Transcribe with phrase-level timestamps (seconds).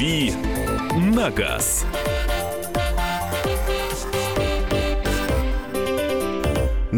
[0.00, 0.32] «Дави
[0.96, 1.84] на газ».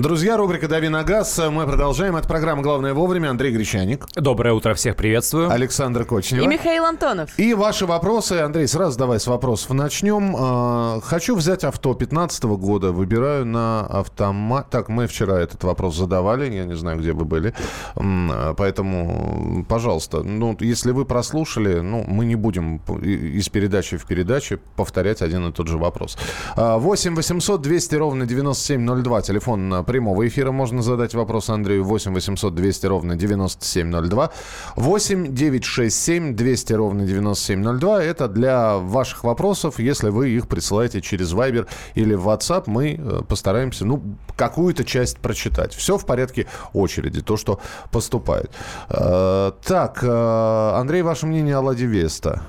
[0.02, 1.40] Друзья, рубрика «Дави на газ».
[1.48, 2.16] Мы продолжаем.
[2.16, 3.30] Это программа «Главное вовремя».
[3.30, 4.08] Андрей Гречаник.
[4.16, 5.48] Доброе утро, всех приветствую.
[5.48, 6.42] Александр Кочнева.
[6.42, 7.30] И Михаил Антонов.
[7.38, 8.32] И ваши вопросы.
[8.32, 10.34] Андрей, сразу давай с вопросов начнем.
[10.36, 12.90] А, хочу взять авто 15 года.
[12.90, 14.70] Выбираю на автомат.
[14.70, 16.52] Так, мы вчера этот вопрос задавали.
[16.52, 17.54] Я не знаю, где вы были.
[17.94, 25.22] Поэтому, пожалуйста, ну, если вы прослушали, ну, мы не будем из передачи в передаче повторять
[25.22, 26.18] один и тот же вопрос.
[26.56, 29.22] 8 800 200 ровно 9702.
[29.22, 34.30] Телефон прямого эфира можно задать вопрос Андрею 8 800 200 ровно 9702.
[34.76, 38.02] 8 967 200 ровно 9702.
[38.02, 39.78] Это для ваших вопросов.
[39.78, 44.02] Если вы их присылаете через Viber или WhatsApp, мы э, постараемся, ну,
[44.34, 45.74] какую-то часть прочитать.
[45.74, 48.50] Все в порядке очереди, то, что поступает.
[48.88, 52.42] Э, так, э, Андрей, ваше мнение о Ладе Веста?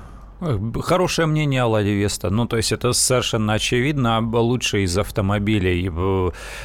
[0.82, 2.30] Хорошее мнение о Ладе Веста.
[2.30, 4.20] Ну, то есть это совершенно очевидно.
[4.20, 5.90] Лучший из автомобилей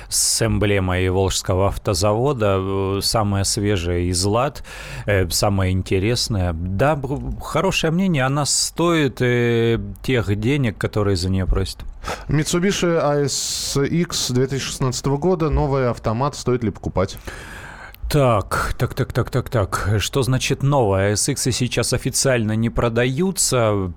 [0.09, 2.99] с эмблемой Волжского автозавода.
[3.01, 4.63] Самое свежее из Лад.
[5.05, 6.53] Э, самое интересное.
[6.53, 6.99] Да,
[7.41, 8.23] хорошее мнение.
[8.25, 11.79] Она стоит э, тех денег, которые за нее просят.
[12.27, 15.49] Mitsubishi ASX 2016 года.
[15.49, 16.35] Новый автомат.
[16.35, 17.17] Стоит ли покупать?
[18.09, 19.95] Так, так, так, так, так, так.
[19.99, 21.13] Что значит новое?
[21.13, 23.91] SX сейчас официально не продаются.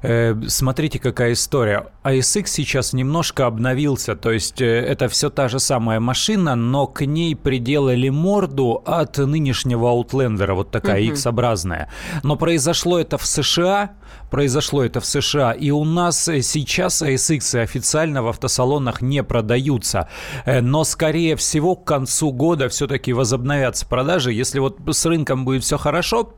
[0.00, 1.86] Э, смотрите, какая история.
[2.12, 7.04] ASX сейчас немножко обновился, то есть э, это все та же самая машина, но к
[7.04, 11.12] ней приделали морду от нынешнего Outlander, вот такая uh-huh.
[11.12, 11.90] X-образная.
[12.22, 13.92] Но произошло это в США,
[14.30, 20.08] произошло это в США, и у нас сейчас ASX официально в автосалонах не продаются.
[20.44, 24.32] Э, но, скорее всего, к концу года все-таки возобновятся продажи.
[24.32, 26.34] Если вот с рынком будет все хорошо,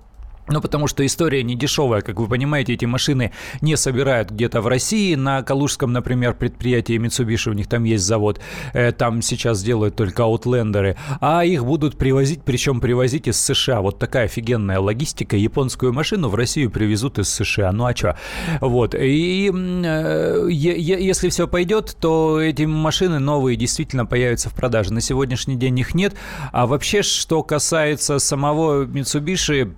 [0.50, 2.02] ну, потому что история не дешевая.
[2.02, 5.14] Как вы понимаете, эти машины не собирают где-то в России.
[5.14, 8.40] На Калужском, например, предприятии Mitsubishi, у них там есть завод.
[8.72, 10.96] Э, там сейчас делают только аутлендеры.
[11.20, 13.80] А их будут привозить, причем привозить из США.
[13.80, 15.36] Вот такая офигенная логистика.
[15.36, 17.72] Японскую машину в Россию привезут из США.
[17.72, 18.16] Ну, а что?
[18.60, 18.94] Вот.
[18.94, 24.92] И э, если все пойдет, то эти машины новые действительно появятся в продаже.
[24.92, 26.14] На сегодняшний день их нет.
[26.52, 29.74] А вообще, что касается самого Mitsubishi,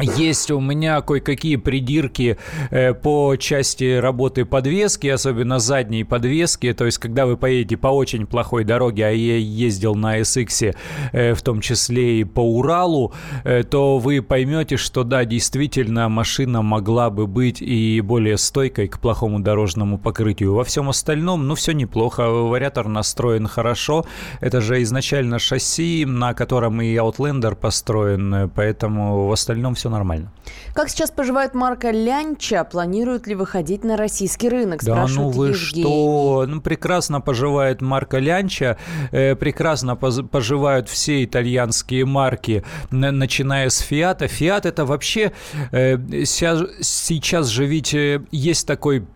[0.00, 2.38] есть у меня кое-какие придирки
[2.70, 6.72] э, по части работы подвески, особенно задней подвески.
[6.72, 10.74] То есть, когда вы поедете по очень плохой дороге, а я ездил на SX,
[11.12, 13.12] э, в том числе и по Уралу,
[13.44, 18.98] э, то вы поймете, что да, действительно, машина могла бы быть и более стойкой к
[18.98, 20.54] плохому дорожному покрытию.
[20.54, 22.30] Во всем остальном, ну, все неплохо.
[22.30, 24.06] Вариатор настроен хорошо.
[24.40, 30.32] Это же изначально шасси, на котором и Outlander построен, поэтому в остальном все нормально.
[30.74, 32.64] Как сейчас поживает марка Лянча?
[32.64, 34.82] Планируют ли выходить на российский рынок?
[34.84, 35.82] Да ну вы Евгений.
[35.82, 36.46] что?
[36.46, 38.76] Ну, прекрасно поживает марка Лянча,
[39.10, 44.28] э, прекрасно поживают все итальянские марки, начиная с Фиата.
[44.28, 45.32] Фиат это вообще
[45.72, 49.06] э, сейчас же ведь э, есть такой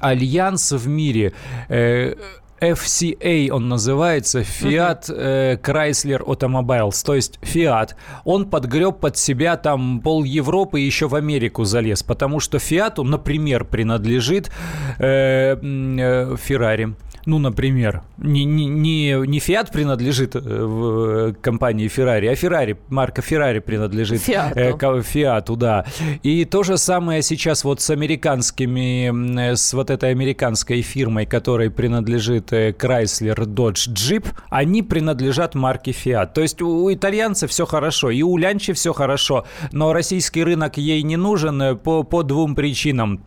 [0.00, 1.32] альянс в мире
[1.68, 2.14] э,
[2.60, 7.90] FCA он называется, Fiat э, Chrysler Automobiles, то есть Fiat.
[8.24, 13.02] Он подгреб под себя там пол Европы и еще в Америку залез, потому что Fiat,
[13.02, 14.50] например, принадлежит
[14.98, 16.94] э, э, Ferrari
[17.28, 23.20] ну, например, не, не, не, не Fiat принадлежит э, в компании Ferrari, а Ferrari, марка
[23.20, 24.54] Ferrari принадлежит Fiat,
[25.02, 25.84] Fiat, да.
[26.22, 32.50] И то же самое сейчас вот с американскими, с вот этой американской фирмой, которой принадлежит
[32.54, 36.32] э, Chrysler, Dodge, Jeep, они принадлежат марке Fiat.
[36.32, 41.02] То есть у итальянцев все хорошо, и у Лянчи все хорошо, но российский рынок ей
[41.02, 43.20] не нужен по, по двум причинам.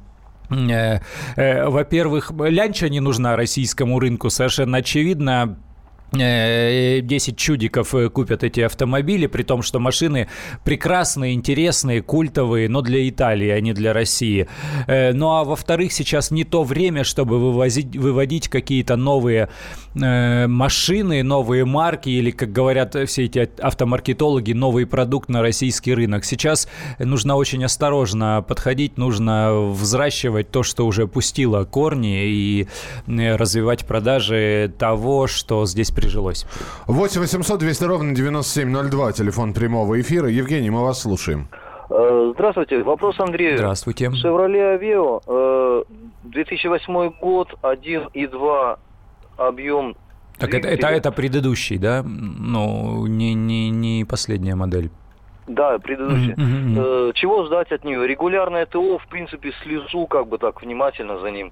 [0.51, 1.00] Э,
[1.35, 5.57] э, во-первых, лянча не нужна российскому рынку, совершенно очевидно.
[6.11, 10.27] 10 э, чудиков э, купят эти автомобили, при том, что машины
[10.65, 14.47] прекрасные, интересные, культовые, но для Италии, а не для России.
[14.88, 19.50] Э, ну а во-вторых, сейчас не то время, чтобы вывозить, выводить какие-то новые
[19.94, 26.24] машины, новые марки или, как говорят все эти автомаркетологи, новый продукт на российский рынок.
[26.24, 32.68] Сейчас нужно очень осторожно подходить, нужно взращивать то, что уже пустило корни и
[33.07, 36.45] развивать продажи того, что здесь прижилось.
[36.88, 40.27] 8 800 200 ровно 9702, телефон прямого эфира.
[40.27, 41.48] Евгений, мы вас слушаем.
[41.89, 42.83] Э, здравствуйте.
[42.83, 43.57] Вопрос Андрею.
[43.57, 44.12] Здравствуйте.
[44.12, 45.86] Шевроле Авео,
[46.24, 48.77] 2008 год, 1,2
[49.38, 49.95] объем.
[50.38, 52.03] Так это, это, это предыдущий, да?
[52.03, 54.89] Ну, не, не, не последняя модель.
[55.48, 56.36] Да, предыдущая.
[56.38, 56.75] Мгм.
[56.80, 58.07] Э, чего ждать от нее?
[58.07, 61.51] Регулярное ТО, в принципе, слежу как бы так внимательно за ним.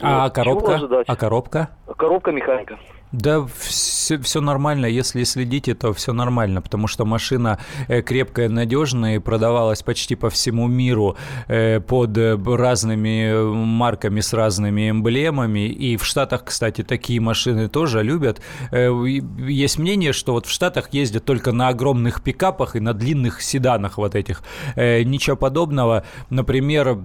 [0.00, 0.80] А Вот, коробка?
[1.06, 1.68] А коробка?
[1.96, 2.78] Коробка механика.
[3.12, 4.86] Да, все, нормально.
[4.86, 7.58] Если следите, то все нормально, потому что машина
[7.88, 11.16] э, крепкая, надежная и продавалась почти по всему миру
[11.48, 15.66] э, под э, разными марками с разными эмблемами.
[15.68, 18.40] И в Штатах, кстати, такие машины тоже любят.
[18.70, 23.98] Есть мнение, что вот в Штатах ездят только на огромных пикапах и на длинных седанах
[23.98, 24.42] вот этих.
[24.76, 26.04] Ничего подобного.
[26.30, 26.98] Например,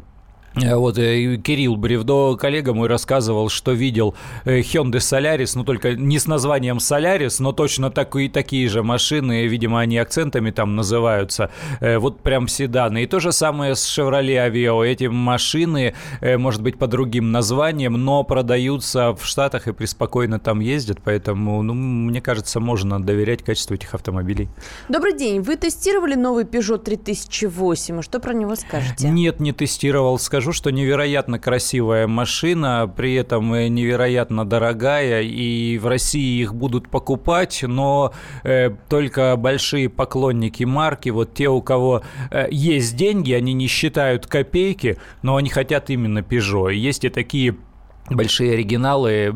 [0.55, 4.15] Вот э, Кирилл Бревдо, коллега мой, рассказывал, что видел
[4.45, 9.47] э, Hyundai Solaris, ну только не с названием Solaris, но точно такие, такие же машины,
[9.47, 13.03] видимо, они акцентами там называются, э, вот прям седаны.
[13.03, 14.85] И то же самое с Chevrolet Aveo.
[14.85, 20.61] Эти машины, э, может быть, по другим названиям, но продаются в Штатах и преспокойно там
[20.61, 24.47] ездят, поэтому, ну, мне кажется, можно доверять качеству этих автомобилей.
[24.87, 25.41] Добрый день.
[25.41, 28.01] Вы тестировали новый Peugeot 3008?
[28.01, 29.09] Что про него скажете?
[29.09, 30.17] Нет, не тестировал.
[30.17, 37.63] Скажу, что невероятно красивая машина, при этом невероятно дорогая, и в России их будут покупать,
[37.67, 38.13] но
[38.43, 44.27] э, только большие поклонники марки, вот те, у кого э, есть деньги, они не считают
[44.27, 46.73] копейки, но они хотят именно Peugeot.
[46.73, 47.55] Есть и такие
[48.07, 49.33] Большие оригиналы,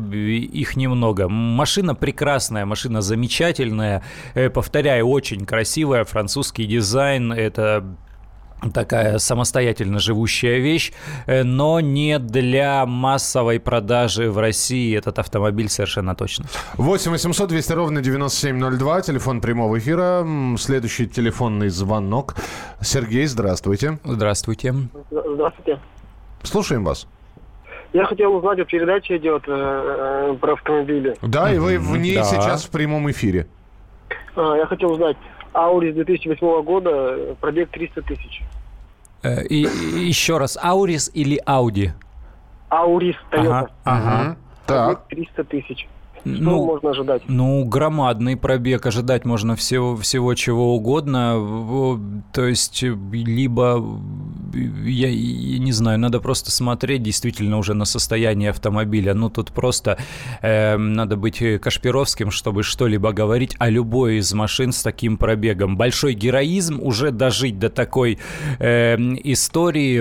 [0.52, 1.28] их немного.
[1.28, 4.04] Машина прекрасная, машина замечательная,
[4.34, 7.84] э, повторяю, очень красивая, французский дизайн, это
[8.74, 10.92] такая самостоятельно живущая вещь,
[11.26, 16.46] э, но не для массовой продажи в России этот автомобиль совершенно точно.
[16.74, 20.26] 8 800 200 ровно 9702, телефон прямого эфира.
[20.58, 22.34] Следующий телефонный звонок.
[22.80, 23.98] Сергей, здравствуйте.
[24.04, 24.74] Здравствуйте.
[25.10, 25.78] Здравствуйте.
[26.42, 27.06] Слушаем вас.
[27.92, 31.16] Я хотел узнать, вот передача идет э, э, про автомобили.
[31.22, 32.24] Да, и вы в ней да.
[32.24, 33.48] сейчас в прямом эфире.
[34.36, 35.16] А, я хотел узнать,
[35.52, 38.42] Аурис 2008 года, пробег 300 тысяч.
[39.22, 41.92] Э, И, и еще раз, Аурис или Ауди?
[42.70, 44.22] Аурис Toyota, Ага.
[44.24, 44.36] Мгм.
[44.66, 45.08] пробег Так.
[45.08, 45.88] 300 тысяч.
[46.20, 47.22] Что Ну, можно ожидать?
[47.28, 51.98] Ну, громадный пробег, ожидать можно всего, всего чего угодно.
[52.32, 53.82] То есть, либо,
[54.84, 59.14] я, я не знаю, надо просто смотреть действительно уже на состояние автомобиля.
[59.14, 59.98] Ну, тут просто
[60.42, 65.76] э, надо быть Кашпировским, чтобы что-либо говорить о любой из машин с таким пробегом.
[65.76, 68.18] Большой героизм уже дожить до такой
[68.58, 70.00] э, истории,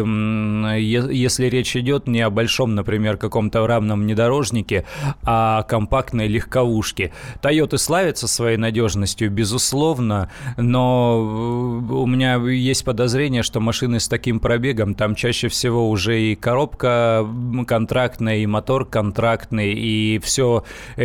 [0.80, 4.86] если речь идет не о большом, например, каком-то равном внедорожнике,
[5.24, 5.64] а о
[6.10, 7.12] компактной легковушке.
[7.42, 14.40] Тойоты славятся своей надежностью, безусловно, но э, у меня есть подозрение, что машины с таким
[14.40, 17.26] пробегом, там чаще всего уже и коробка
[17.68, 20.64] контрактная, и мотор контрактный, и все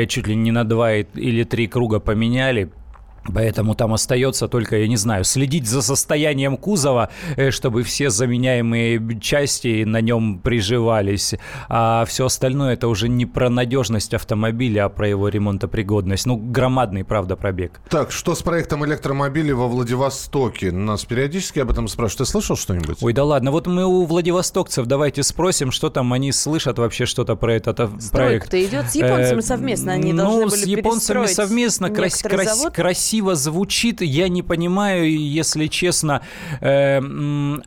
[0.09, 2.71] чуть ли не на два или три круга поменяли.
[3.33, 9.21] Поэтому там остается только, я не знаю, следить за состоянием кузова, э, чтобы все заменяемые
[9.21, 11.35] части на нем приживались.
[11.69, 16.27] А все остальное это уже не про надежность автомобиля, а про его ремонтопригодность.
[16.27, 17.81] Ну, громадный, правда, пробег.
[17.89, 20.71] Так, что с проектом электромобилей во Владивостоке?
[20.73, 22.19] Нас периодически об этом спрашивают.
[22.19, 22.99] Ты слышал что-нибудь?
[23.01, 27.37] Ой, да ладно, вот мы у владивостокцев давайте спросим, что там они слышат вообще что-то
[27.37, 28.47] про этот ав- проект.
[28.47, 29.93] Стройка-то идет с японцами Э, совместно.
[29.93, 32.61] Они ну, должны были с японцами совместно крас- некоторый крас-.
[33.15, 34.03] Красиво звучит.
[34.03, 36.21] Я не понимаю, если честно,
[36.61, 37.01] э,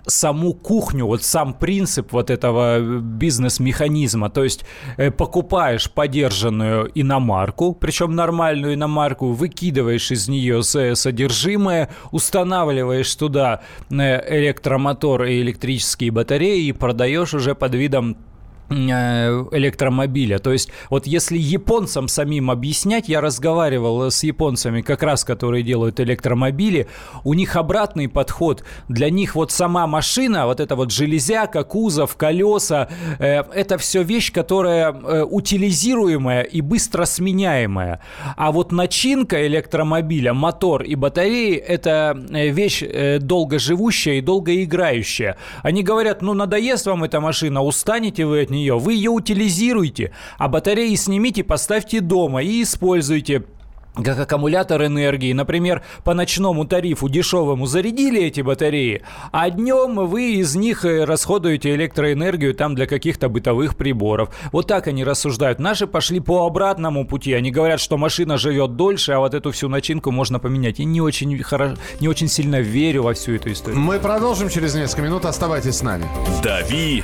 [0.08, 4.30] саму кухню, вот сам принцип вот этого бизнес-механизма.
[4.30, 4.66] То есть
[4.98, 14.40] э, покупаешь подержанную иномарку, причем нормальную иномарку, выкидываешь из нее с- содержимое, устанавливаешь туда э,
[14.40, 18.37] электромотор и электрические батареи и продаешь уже под видом э,
[18.70, 20.40] электромобиля.
[20.40, 26.00] То есть вот если японцам самим объяснять, я разговаривал с японцами, как раз которые делают
[26.00, 26.88] электромобили,
[27.24, 28.64] у них обратный подход.
[28.90, 34.32] Для них вот сама машина, вот эта вот железяка, кузов, колеса, э, это все вещь,
[34.32, 38.02] которая э, утилизируемая и быстро сменяемая.
[38.36, 45.38] А вот начинка электромобиля, мотор и батареи, это э, вещь э, долгоживущая и долгоиграющая.
[45.64, 50.48] Они говорят, ну надоест вам эта машина, устанете вы от нее, вы ее утилизируете, а
[50.48, 53.44] батареи снимите, поставьте дома и используйте
[54.04, 55.34] как аккумулятор энергии.
[55.34, 61.76] Например, по ночному тарифу дешевому зарядили эти батареи, а днем вы из них э, расходуете
[61.76, 64.30] электроэнергию там для каких-то бытовых приборов.
[64.52, 65.60] Вот так они рассуждают.
[65.60, 67.34] Наши пошли по обратному пути.
[67.34, 70.80] Они говорят, что машина живет дольше, а вот эту всю начинку можно поменять.
[70.80, 71.76] И не очень, хоро...
[72.00, 73.80] не очень сильно верю во всю эту историю.
[73.80, 75.26] Мы продолжим через несколько минут.
[75.26, 76.06] Оставайтесь с нами.
[76.44, 77.04] «Дави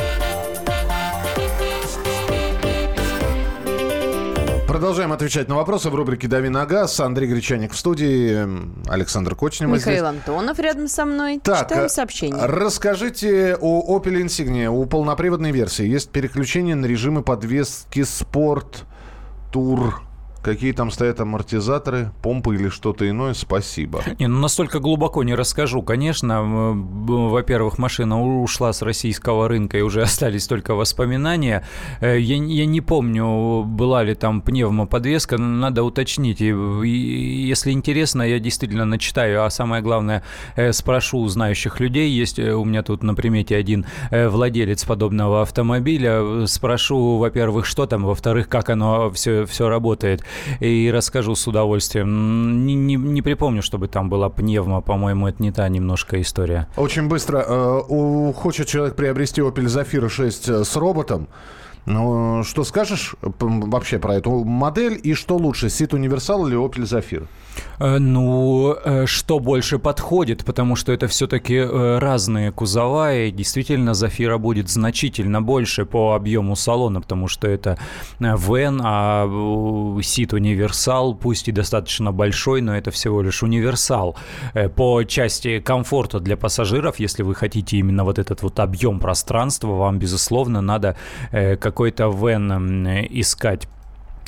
[4.71, 6.97] Продолжаем отвечать на вопросы в рубрике «Дави на газ».
[7.01, 8.47] Андрей Гречаник в студии,
[8.89, 9.81] Александр Кочнев здесь.
[9.81, 11.41] Михаил Антонов рядом со мной.
[11.43, 12.45] Так, Читаем э, сообщение.
[12.45, 14.69] расскажите о Opel Insignia.
[14.69, 18.85] У полноприводной версии есть переключение на режимы подвески спорт,
[19.51, 20.03] тур.
[20.41, 23.35] Какие там стоят амортизаторы, помпы или что-то иное?
[23.35, 24.01] Спасибо.
[24.17, 25.83] Не, ну настолько глубоко не расскажу.
[25.83, 26.41] Конечно,
[26.73, 31.63] во-первых, машина ушла с российского рынка и уже остались только воспоминания.
[31.99, 36.41] Э, Я, я не помню, была ли там пневмоподвеска, надо уточнить.
[36.41, 40.23] И, если интересно, я действительно начитаю, а самое главное,
[40.55, 42.09] э, спрошу у знающих людей.
[42.09, 46.47] Есть э, у меня тут на примете один владелец подобного автомобиля.
[46.47, 50.23] Спрошу, во-первых, что там, во-вторых, как оно все, все работает.
[50.59, 52.65] И расскажу с удовольствием.
[52.65, 54.81] Не, не- не припомню, чтобы там была пневма.
[54.81, 56.67] По-моему, это не та немножко история.
[56.77, 57.43] Очень быстро.
[57.47, 61.27] э, хочет человек приобрести Opel Zafira 6 с роботом.
[61.85, 66.83] Ну, что скажешь э, вообще про эту модель и что лучше, Сит Универсал или Opel
[66.83, 67.27] Zafira?
[67.79, 74.37] Э, Ну, э, что больше подходит, потому что это все-таки разные кузова, и действительно Зафира
[74.37, 77.77] будет значительно больше по объему салона, потому что это
[78.19, 84.15] э, Вен, а э, Сит Универсал, пусть и достаточно большой, но это всего лишь универсал.
[84.53, 89.69] Э, По части комфорта для пассажиров, если вы хотите именно вот этот вот объем пространства,
[89.69, 90.95] вам, безусловно, надо
[91.31, 93.67] э, какой-то Вен искать.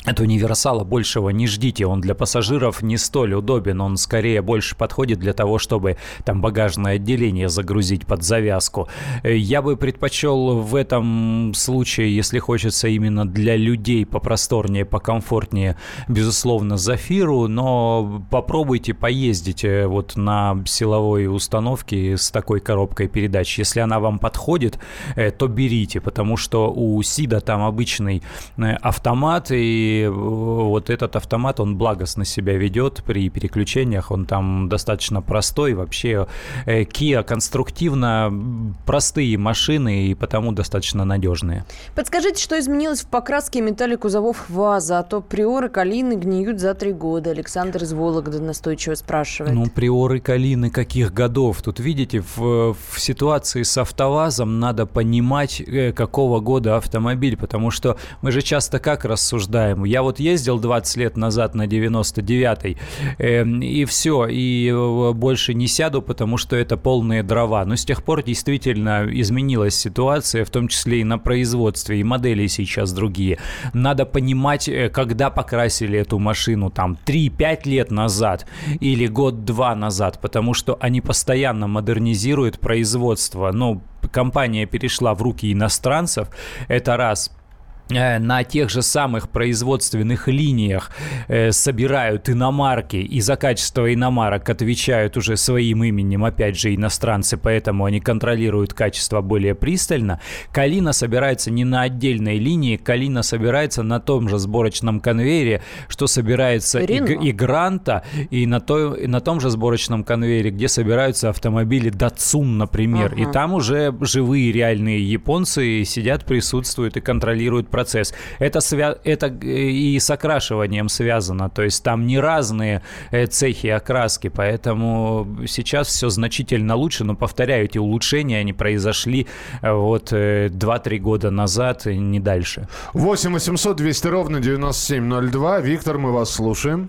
[0.04, 5.18] От универсала большего не ждите, он для пассажиров не столь удобен, он скорее больше подходит
[5.18, 8.88] для того, чтобы там багажное отделение загрузить под завязку.
[9.24, 17.48] Я бы предпочел в этом случае, если хочется именно для людей попросторнее, покомфортнее, безусловно, Зафиру,
[17.48, 23.58] но попробуйте поездить э, вот на силовой установке с такой коробкой передач.
[23.58, 24.78] Если она вам подходит,
[25.16, 28.22] э, то берите, потому что у Сида там обычный
[28.58, 34.68] э, автомат, и э, вот этот автомат, он благостно себя ведет при переключениях, он там
[34.68, 35.74] достаточно простой.
[35.74, 36.26] Вообще
[36.66, 41.64] э, Kia конструктивно простые машины и потому достаточно надежные.
[41.94, 46.74] Подскажите, что изменилось в покраске и металле кузовов ВАЗа, а то приоры калины гниют за
[46.74, 47.30] три года.
[47.30, 49.54] Александр из Вологды настойчиво спрашивает.
[49.54, 51.62] Ну, приоры Калины каких годов?
[51.62, 57.96] Тут, видите, в, в ситуации с АвтоВАЗом надо понимать, э, какого года автомобиль, потому что
[58.22, 59.83] мы же часто как рассуждаем.
[59.84, 62.76] Я вот ездил 20 лет назад на 99-й,
[63.18, 64.72] э, и все, и
[65.14, 67.64] больше не сяду, потому что это полные дрова.
[67.64, 72.46] Но с тех пор действительно изменилась ситуация, в том числе и на производстве, и модели
[72.46, 73.38] сейчас другие.
[73.72, 78.46] Надо понимать, э, когда покрасили эту машину, там, 3-5 лет назад
[78.80, 83.50] или год-два назад, потому что они постоянно модернизируют производство.
[83.52, 86.28] Ну, компания перешла в руки иностранцев,
[86.68, 87.30] это раз–
[87.90, 90.90] на тех же самых производственных линиях
[91.28, 97.84] э, собирают иномарки, и за качество иномарок отвечают уже своим именем, опять же, иностранцы, поэтому
[97.84, 100.20] они контролируют качество более пристально.
[100.50, 106.78] Калина собирается не на отдельной линии, Калина собирается на том же сборочном конвейере, что собирается
[106.80, 111.92] и, и Гранта, и на, той- и на том же сборочном конвейере, где собираются автомобили
[111.92, 113.14] Datsun, например.
[113.14, 113.32] И Ага.
[113.32, 118.14] там уже живые реальные японцы сидят, присутствуют и контролируют процесс.
[118.38, 123.66] Это, свя- это э, и с окрашиванием связано, то есть там не разные э, цехи
[123.66, 129.26] окраски, поэтому сейчас все значительно лучше, но, повторяю, эти улучшения, они произошли
[129.62, 132.68] э, вот э, 2-3 года назад, и не дальше.
[132.92, 135.60] 8 800 200 ровно 9702.
[135.60, 136.88] Виктор, мы вас слушаем.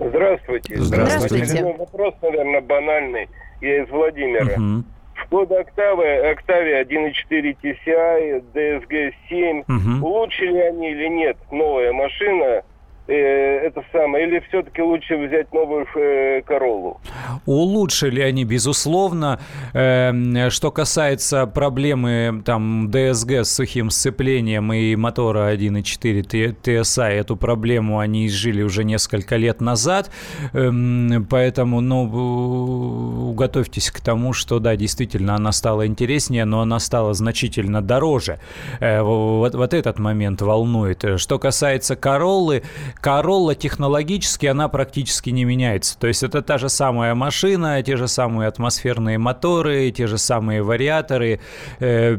[0.00, 0.74] Здравствуйте.
[0.82, 1.44] Здравствуйте.
[1.44, 1.76] Здравствуйте.
[1.78, 3.28] Вопрос, наверное, банальный.
[3.60, 4.82] Я из Владимира.
[5.14, 5.24] Мгм.
[5.26, 9.64] Шкода Октавия, Октавия 1.4 TCI, DSG 7.
[9.66, 10.04] Мгм.
[10.04, 11.36] Улучшили они или нет?
[11.50, 12.62] Новая машина.
[13.08, 14.26] Э, это самое.
[14.26, 17.00] Или все-таки лучше взять новую э, Короллу?
[17.46, 19.38] Улучшили они, безусловно.
[19.74, 27.36] Эм, Что касается проблемы там DSG с сухим сцеплением и мотора 1.4 Т- TSI, эту
[27.36, 30.10] проблему они изжили уже несколько лет назад.
[30.52, 37.14] Эм, Поэтому, ну, готовьтесь к тому, что, да, действительно, она стала интереснее, но она стала
[37.14, 38.38] значительно дороже.
[38.80, 41.04] Э, вот, вот этот момент волнует.
[41.16, 42.62] Что касается Короллы,
[43.00, 45.98] Королла технологически, она практически не меняется.
[45.98, 50.62] То есть это та же самая машина, те же самые атмосферные моторы, те же самые
[50.62, 51.40] вариаторы,
[51.80, 52.18] э,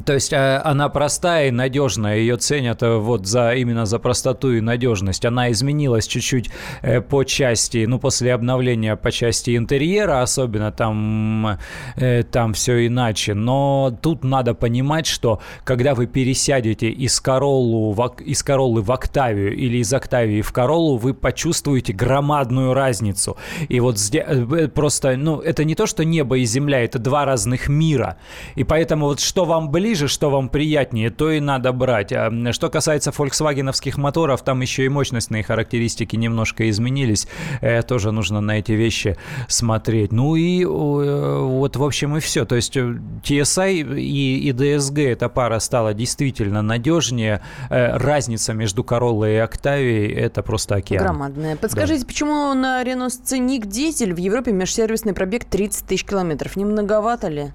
[0.00, 4.52] то есть э, она простая и надежная, ее ценят э, вот за именно за простоту
[4.52, 5.24] и надежность.
[5.24, 11.58] Она изменилась чуть-чуть э, по части, ну после обновления по части интерьера, особенно там
[12.30, 13.34] там все иначе.
[13.34, 19.54] Но тут надо понимать, что когда вы пересядете из Короллу в, из Короллы в Октавию
[19.54, 23.36] или из Октавии в Короллу, вы почувствуете громадную разницу.
[23.68, 23.98] И вот
[24.74, 28.16] просто, ну это не то, что небо и земля, это два разных мира.
[28.54, 32.12] И поэтому вот что вам ближе ближе, что вам приятнее, то и надо брать.
[32.12, 37.26] А что касается фольксвагеновских моторов, там еще и мощностные характеристики немножко изменились.
[37.60, 39.16] Э, тоже нужно на эти вещи
[39.48, 40.12] смотреть.
[40.12, 42.44] Ну и вот, в общем, и все.
[42.44, 47.42] То есть э, TSI и, и DSG, эта пара стала действительно надежнее.
[47.68, 51.02] Э, разница между Короллой и Октавией– это просто океан.
[51.02, 51.56] Громадная.
[51.56, 52.06] Подскажите, да.
[52.06, 56.54] почему на Renault Scenic дизель в Европе межсервисный пробег 30 тысяч километров?
[56.54, 57.50] Не многовато ли?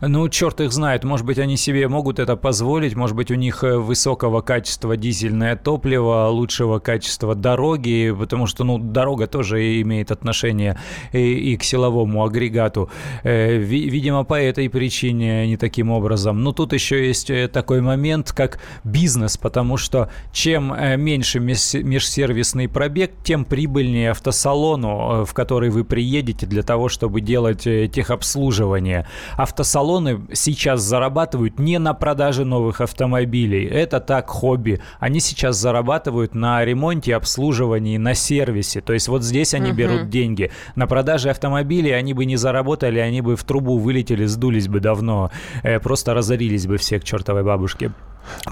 [0.00, 1.04] Ну, черт их знает.
[1.04, 2.96] Может быть, они себе могут это позволить.
[2.96, 8.78] Может быть, у них э, высокого качества дизельное топливо, лучшего качества дороги, потому что, ну,
[8.78, 10.78] дорога тоже имеет отношение
[11.12, 12.90] и, и к силовому агрегату.
[13.22, 16.42] Э, видимо, по этой причине они таким образом.
[16.42, 23.12] Но тут еще есть э, такой момент, как бизнес, потому что чем меньше межсервисный пробег,
[23.24, 29.06] тем прибыльнее автосалону, в который вы приедете для того, чтобы делать техобслуживание.
[29.36, 33.66] Автосалоны сейчас зарабатывают не на продаже новых автомобилей.
[33.66, 34.80] Это так хобби.
[34.98, 38.80] Они сейчас зарабатывают на ремонте, обслуживании, на сервисе.
[38.80, 39.74] То есть вот здесь они uh-huh.
[39.74, 40.50] берут деньги.
[40.76, 45.30] На продаже автомобилей они бы не заработали, они бы в трубу вылетели, сдулись бы давно.
[45.62, 47.92] Э, просто разорились бы все к чертовой бабушке.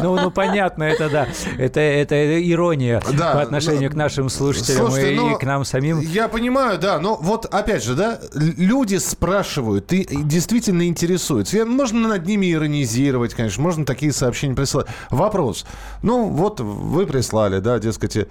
[0.03, 1.29] Ну, ну, понятно, это да.
[1.59, 6.01] Это, это ирония по отношению к нашим слушателям Слушайте, и к нам самим.
[6.01, 11.65] Я понимаю, да, но вот опять же, да, люди спрашивают и действительно интересуются.
[11.67, 14.87] Можно над ними иронизировать, конечно, можно такие сообщения присылать.
[15.11, 15.67] Вопрос.
[16.03, 18.27] Ну, вот вы прислали, да, дескать, э,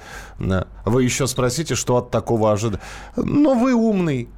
[0.85, 2.81] вы еще спросите, что от такого ожидать.
[3.15, 4.29] Но вы умный,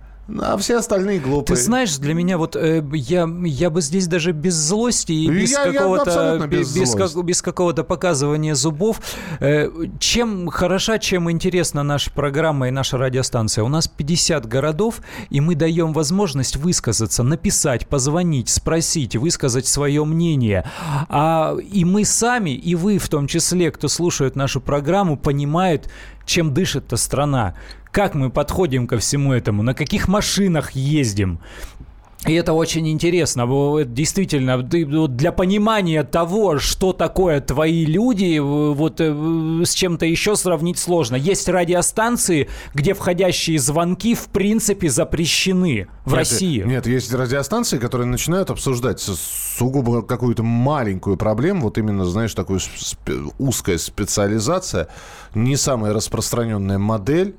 [0.42, 1.56] а все остальные глупые.
[1.56, 5.56] Ты знаешь, для меня вот э, я, я бы здесь даже без злости и без
[5.56, 9.02] какого-то без, без, как, без какого-то показывания зубов.
[9.40, 13.64] Э, чем хороша, чем интересна наша программа и наша радиостанция.
[13.64, 20.66] У нас 50 городов, и мы даем возможность высказаться, написать, позвонить, спросить, высказать свое мнение.
[21.10, 25.90] А и мы сами, и вы в том числе, кто слушает нашу программу, понимают,
[26.30, 27.56] чем дышит эта страна,
[27.92, 31.40] как мы подходим ко всему этому, на каких машинах ездим.
[32.28, 33.48] И это очень интересно.
[33.86, 41.16] Действительно, для понимания того, что такое твои люди, вот э, с чем-то еще сравнить сложно.
[41.16, 46.64] Есть радиостанции, где входящие звонки в принципе запрещены в нет, России.
[46.64, 52.60] Нет, есть радиостанции, которые начинают обсуждать сугубо какую-то маленькую проблему, вот именно, знаешь, такую
[53.38, 54.90] узкая специализация,
[55.34, 57.36] не самая распространенная модель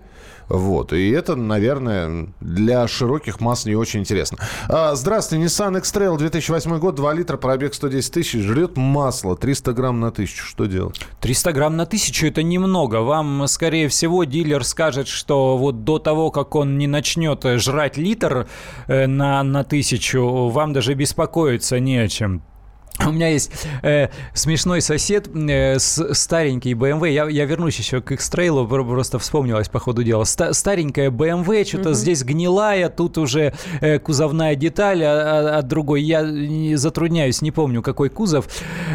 [0.50, 0.92] вот.
[0.92, 4.38] И это, наверное, для широких масс не очень интересно.
[4.68, 10.00] А, здравствуйте, Nissan X-Trail 2008 год, 2 литра, пробег 110 тысяч, жрет масло 300 грамм
[10.00, 10.44] на тысячу.
[10.44, 11.00] Что делать?
[11.20, 12.96] 300 грамм на тысячу– это немного.
[12.96, 18.48] Вам, скорее всего, дилер скажет, что вот до того, как он не начнет жрать литр
[18.88, 22.42] э, на, на тысячу, вам даже беспокоиться не о чем.
[23.06, 23.50] У меня есть
[23.82, 27.10] э, смешной сосед, э, с, старенький BMW.
[27.10, 30.24] Я, я вернусь еще к X-Trail, просто вспомнилось по ходу дела.
[30.24, 31.94] Ста, старенькая BMW, что-то mm-hmm.
[31.94, 36.02] здесь гнилая, тут уже э, кузовная деталь, а, а, а другой.
[36.02, 38.46] Я не затрудняюсь, не помню, какой кузов.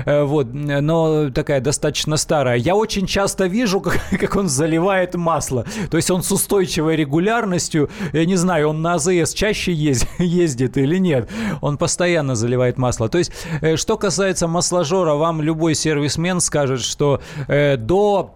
[0.05, 2.57] Э, вот, но такая достаточно старая.
[2.57, 5.65] Я очень часто вижу, как, как он заливает масло.
[5.89, 10.77] То есть он с устойчивой регулярностью, я не знаю, он на АЗС чаще ездит, ездит
[10.77, 11.27] или нет.
[11.61, 13.09] Он постоянно заливает масло.
[13.09, 18.35] То есть, э, что касается масложора, вам любой сервисмен скажет, что э, до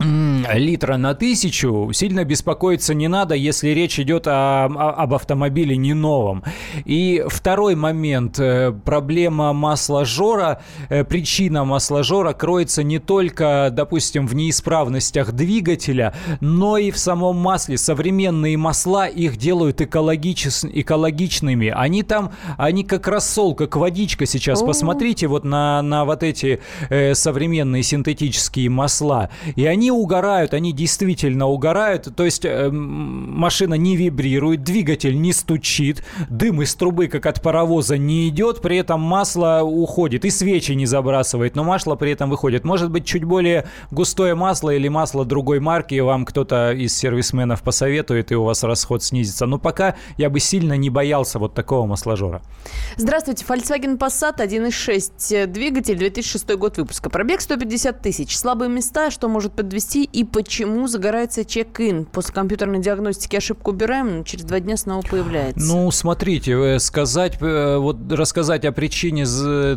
[0.00, 5.94] литра на тысячу, сильно беспокоиться не надо, если речь идет о, о, об автомобиле не
[5.94, 6.42] новом.
[6.84, 8.38] И второй момент.
[8.38, 16.90] э, Проблема масложора, э, причина масложора кроется не только, допустим, в неисправностях двигателя, но и
[16.90, 17.78] в самом масле.
[17.78, 21.68] Современные масла их делают экологичес- экологичными.
[21.68, 24.62] Они там, они как рассол, как водичка сейчас.
[24.62, 29.30] Посмотрите вот на, на вот эти э, современные синтетические масла.
[29.56, 32.08] И они угорают, они действительно угорают.
[32.14, 37.98] То есть э, машина не вибрирует, двигатель не стучит, дым из трубы, как от паровоза,
[37.98, 40.24] не идет, при этом масло уходит.
[40.24, 42.64] И свечи не забрасывает, но масло при этом выходит.
[42.64, 48.32] Может быть, чуть более густое масло или масло другой марки вам кто-то из сервисменов посоветует,
[48.32, 49.46] и у вас расход снизится.
[49.46, 52.42] Но пока я бы сильно не боялся вот такого масложора.
[52.96, 57.10] Здравствуйте, Volkswagen Passat 1.6 двигатель, 2006 год выпуска.
[57.10, 58.36] Пробег 150 тысяч.
[58.36, 62.04] Слабые места, что может подвести и почему загорается чек-ин.
[62.04, 65.66] После компьютерной диагностики ошибку убираем, но через два дня снова появляется.
[65.66, 69.24] Ну, смотрите, э, сказать, э, вот рассказать о причине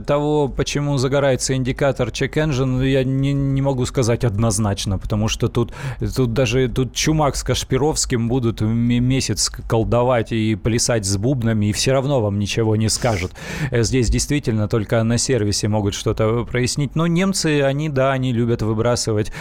[0.06, 5.72] того, почему загорается индикатор check engine, я не, не могу сказать однозначно, потому что тут,
[6.14, 11.94] тут даже тут Чумак с Кашпировским будут месяц колдовать и плясать с бубнами, и все
[11.94, 13.32] равно вам ничего не скажут.
[13.72, 16.96] Э, Здесь действительно только на сервисе могут что-то прояснить.
[16.96, 19.32] Но немцы, они, да, они любят выбрасывать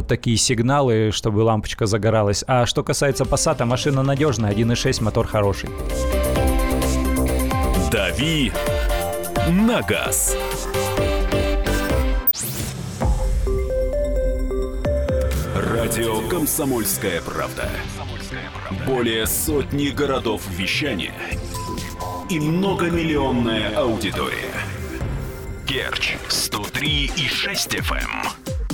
[0.00, 2.42] вот такие сигналы, чтобы лампочка загоралась.
[2.46, 5.68] А что касается Passat, машина надежная, 1.6, мотор хороший.
[7.92, 8.50] «Дави
[9.50, 10.36] на газ».
[15.54, 17.68] Радио «Комсомольская правда».
[18.86, 21.12] Более сотни городов вещания
[22.30, 24.54] и многомиллионная аудитория.
[25.66, 28.59] Керчь 103 и 6 FM.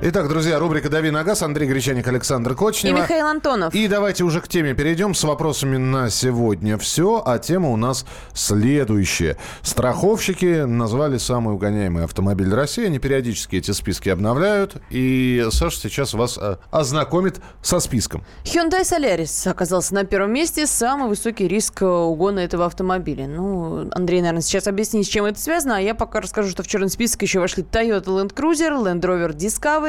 [0.00, 1.42] Итак, друзья, рубрика «Дави на газ».
[1.42, 2.98] Андрей Гречаник, Александр И Кочнева.
[2.98, 3.74] Михаил Антонов.
[3.74, 6.78] И давайте уже к теме перейдем с вопросами на сегодня.
[6.78, 9.36] Все, а тема у нас следующая.
[9.62, 12.86] Страховщики назвали самый угоняемый автомобиль России.
[12.86, 14.76] Они периодически эти списки обновляют.
[14.90, 18.22] И Саша сейчас вас э, ознакомит со списком.
[18.44, 20.68] Hyundai Solaris оказался на первом месте.
[20.68, 23.26] Самый высокий риск э, угона этого автомобиля.
[23.26, 25.78] Ну, Андрей, наверное, сейчас объяснит, с чем это связано.
[25.78, 29.34] А я пока расскажу, что в черный список еще вошли Toyota Land Cruiser, Land Rover
[29.34, 29.87] Discovery,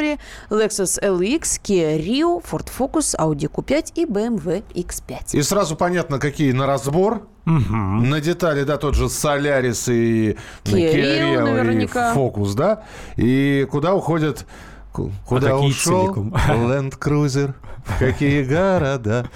[0.49, 5.37] Lexus LX, Kia Rio, Ford Focus, Audi Q5 и BMW X5.
[5.37, 7.27] И сразу понятно, какие на разбор.
[7.45, 12.11] На детали, да, тот же Солярис и Kia Rio наверняка.
[12.13, 12.83] и Focus, да?
[13.17, 14.45] И куда уходят...
[14.91, 16.13] ку- Куда какие ушел?
[16.47, 17.53] Land Cruiser?
[17.85, 19.29] В какие города?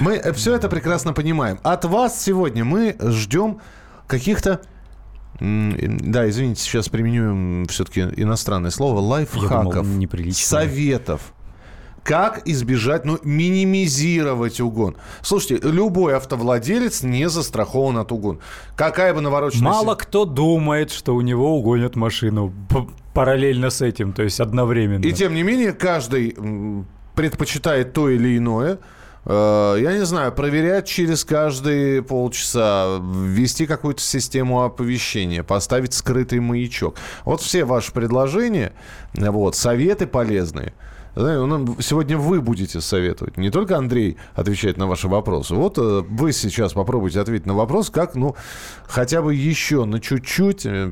[0.00, 1.60] Мы все это прекрасно понимаем.
[1.62, 3.58] От вас сегодня мы ждем
[4.08, 4.60] каких-то
[5.42, 11.34] да, извините, сейчас применю все-таки иностранное слово, лайфхаков, думал, советов.
[12.04, 14.96] Как избежать, ну, минимизировать угон?
[15.20, 18.40] Слушайте, любой автовладелец не застрахован от угон.
[18.76, 19.70] Какая бы навороченная...
[19.70, 22.52] Мало кто думает, что у него угонят машину
[23.14, 25.04] параллельно с этим, то есть одновременно.
[25.04, 26.36] И тем не менее, каждый
[27.14, 28.78] предпочитает то или иное.
[29.24, 36.96] Э, Я не знаю, проверять через каждые полчаса, ввести какую-то систему оповещения, поставить скрытый маячок.
[37.24, 38.72] Вот все ваши предложения,
[39.14, 40.72] вот, советы полезные.
[41.14, 43.36] Ну, Сегодня вы будете советовать.
[43.36, 45.54] Не только Андрей отвечает на ваши вопросы.
[45.54, 48.34] Вот э, вы сейчас попробуйте ответить на вопрос, как, ну,
[48.86, 50.90] хотя бы еще на чуть-чуть э,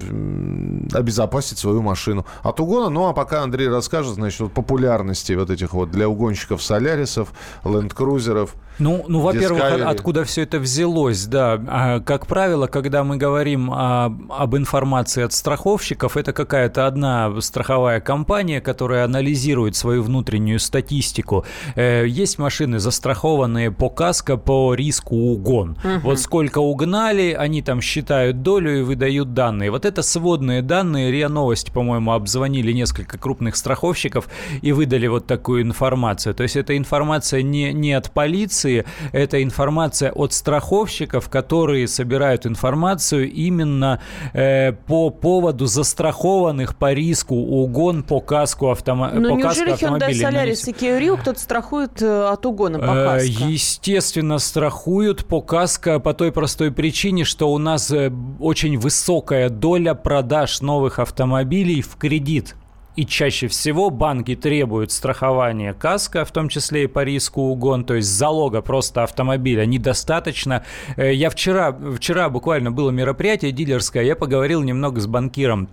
[0.92, 2.90] обезопасить свою машину от угона.
[2.90, 7.32] Ну, а пока Андрей расскажет, значит, вот популярности вот этих вот для угонщиков Солярисов,
[7.64, 8.54] Ленд-крузеров.
[8.78, 9.82] Ну, ну во-первых, Discovery.
[9.82, 11.60] откуда все это взялось, да.
[11.68, 18.00] А, Как правило, когда мы говорим о- об информации от страховщиков, это какая-то одна страховая
[18.00, 21.44] компания, которая анализирует свою внутреннюю статистику.
[21.76, 25.76] Э, Есть машины, застрахованные по каско по риску угон.
[26.02, 29.70] Вот сколько угнали, они там считают долю и выдают данные.
[29.70, 31.10] Вот это сводные данные.
[31.12, 34.28] РИА Новости, по-моему, обзвонили несколько крупных страховщиков
[34.62, 36.34] и выдали вот такую информацию.
[36.34, 43.30] То есть это информация не, не от полиции, это информация от страховщиков, которые собирают информацию
[43.30, 44.00] именно
[44.32, 49.10] э, по поводу застрахованных по риску угон по каску, автомо...
[49.12, 52.84] Ну, по неужели каско Hyundai Solaris и Kia Rio кто-то страхует э, от угона по
[52.84, 53.44] Э, каско.
[53.44, 59.94] Естественно, страхуют по каско по той простой причине, что у нас э, очень высокая доля
[59.94, 62.56] продаж новых автомобилей в кредит.
[62.96, 67.94] И чаще всего банки требуют страхования каска, в том числе и по риску угон, то
[67.94, 70.64] есть залога просто автомобиля недостаточно.
[70.96, 75.68] Я вчера, вчера буквально было мероприятие дилерское, я поговорил немного с банкиром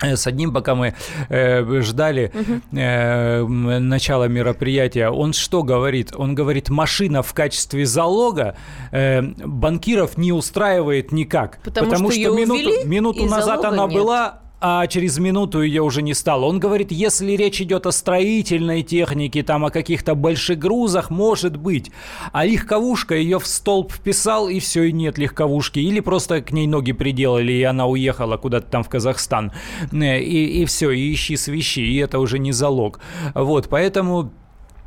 [0.00, 0.94] с одним, пока мы
[1.28, 2.32] э, ждали
[2.72, 6.12] э, начала мероприятия, он что говорит?
[6.16, 8.56] Он говорит, машина в качестве залога
[8.92, 11.58] э, банкиров не устраивает никак.
[11.64, 13.94] Потому что её минуту, минуту назад она нет.
[13.94, 16.46] была, а через минуту ее уже не стало.
[16.46, 21.90] Он говорит, если речь идет о строительной технике, там о каких-то больших грузах, может быть.
[22.32, 25.78] А легковушка ее в столб вписал, и все, и нет легковушки.
[25.78, 29.52] Или просто к ней ноги приделали, и она уехала куда-то там в Казахстан.
[29.92, 33.00] Э, И, и все, и ищи свищи, и это уже не залог.
[33.34, 34.32] Вот, поэтому...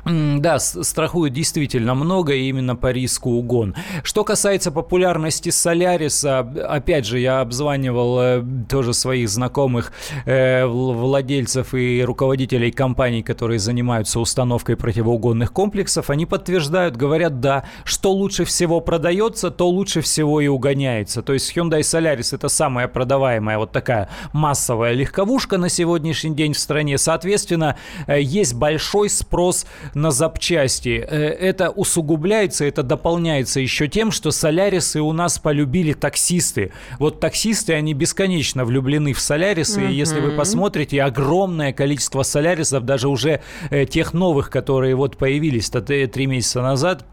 [0.04, 3.74] Да, страхуют действительно много именно по риску угон.
[4.02, 9.92] Что касается популярности Соляриса, опять же, я обзванивал э, тоже своих знакомых
[10.24, 16.08] э, вл- владельцев и руководителей компаний, которые занимаются установкой противоугонных комплексов.
[16.08, 21.22] Они подтверждают, говорят, да, что лучше всего продается, то лучше всего и угоняется.
[21.22, 26.58] То есть Hyundai Solaris это самая продаваемая вот такая массовая легковушка на сегодняшний день в
[26.58, 26.96] стране.
[26.96, 31.04] Соответственно, э, есть большой спрос на запчасти.
[31.08, 31.16] Э,
[31.50, 36.72] Это усугубляется, это дополняется еще тем, что солярисы у нас полюбили таксисты.
[36.98, 39.80] Вот таксисты, они бесконечно влюблены в солярисы.
[39.90, 45.70] И если вы посмотрите, огромное количество солярисов, даже уже э, тех новых, которые вот появились
[45.70, 47.04] т- три месяца назад,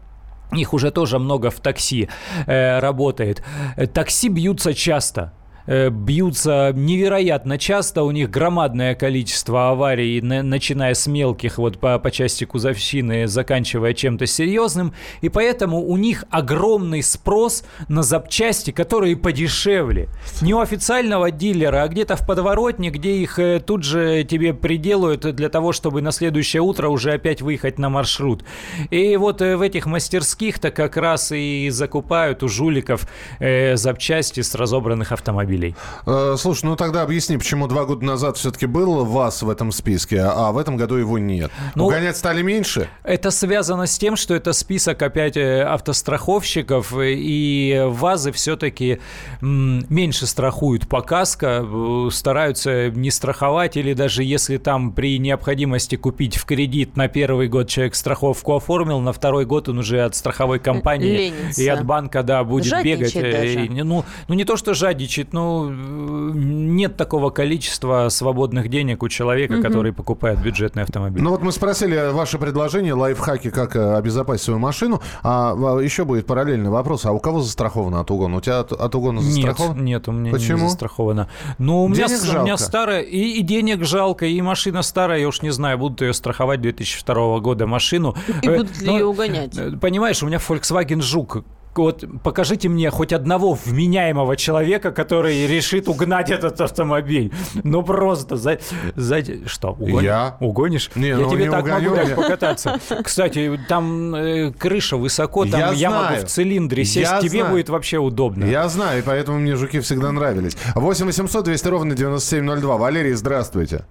[0.56, 2.08] их уже тоже много в такси
[2.46, 3.42] э, работает.
[3.76, 5.28] Э, Такси бьются часто э,
[5.68, 12.10] бьются невероятно часто, у них громадное количество аварий, на- начиная с мелких вот по, по
[12.10, 20.08] части кузовщины, заканчивая чем-то серьезным, и поэтому у них огромный спрос на запчасти, которые подешевле.
[20.40, 25.34] Не у официального дилера, а где-то в подворотне, где их э, тут же тебе приделают
[25.34, 28.44] для того, чтобы на следующее утро уже опять выехать на маршрут.
[28.90, 33.06] И вот э, в этих мастерских-то как раз и закупают у жуликов
[33.38, 35.57] э, запчасти с разобранных автомобилей.
[36.06, 40.20] Э, Слушай, ну тогда объясни, почему два года назад все-таки был ВАЗ в этом списке,
[40.20, 41.50] а в этом году его нет.
[41.74, 42.88] Ну, Угонять стали меньше?
[43.02, 49.00] Это связано с тем, что это список опять э, автостраховщиков, э, и ВАЗы все-таки
[49.40, 56.36] меньше страхуют по каско, э, стараются не страховать, или даже если там при необходимости купить
[56.36, 60.58] в кредит на первый год человек страховку оформил, на второй год он уже от страховой
[60.58, 61.62] компании Ленится.
[61.62, 63.32] и от банка, да, будет Жадничает бегать.
[63.32, 63.66] даже.
[63.66, 69.08] и ну, ну, не то, что жадничает, ну, э, нет такого количества свободных денег у
[69.08, 71.22] человека, который покупает бюджетный автомобиль.
[71.22, 75.00] Ну вот мы спросили ваше предложение, лайфхаки, как э, обезопасить свою машину.
[75.22, 77.04] А а, еще будет параллельный вопрос.
[77.06, 78.36] А у кого застраховано от угона?
[78.36, 79.82] У тебя от, от угона Нет, застраховано?
[79.82, 80.58] нет, у меня Почему?
[80.58, 81.28] не застраховано.
[81.58, 85.42] Ну, у меня, у меня старая, и, и денег жалко, и машина старая, я уж
[85.42, 88.14] не знаю, будут ее страховать 2002 года машину.
[88.42, 89.56] И Э, будут ли ну, ее угонять?
[89.56, 91.44] э, Понимаешь, у меня Volkswagen Жук.
[91.78, 97.32] Вот покажите мне хоть одного вменяемого человека, который решит угнать этот автомобиль.
[97.64, 98.58] Ну просто за,
[98.96, 99.70] за- что?
[99.70, 100.02] угонишь?
[100.02, 100.36] Я?
[100.40, 100.90] Угонишь?
[100.94, 102.78] Не, я ну, тебе не так угоню, могу дать я- покататься.
[103.04, 107.50] Кстати, там э, крыша высоко, там Я я, могу в цилиндре сесть, Я тебе знаю.
[107.52, 108.44] будет вообще удобно.
[108.44, 110.56] Я знаю, и поэтому мне жуки всегда нравились.
[110.74, 112.76] 8 800 200 ровно 9702.
[112.76, 113.84] Валерий, здравствуйте.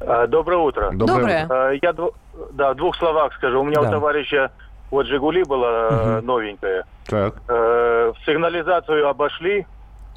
[0.00, 0.90] А, Доброе утро.
[0.92, 1.46] Доброе.
[1.48, 1.92] А, Я
[2.52, 3.60] да, в двух словах скажу.
[3.60, 3.88] У меня Да.
[3.88, 4.50] у товарища
[4.92, 6.84] вот «Жигули» была э, новенькая.
[7.06, 7.34] Так.
[7.48, 9.66] Э, Сигнализацию обошли,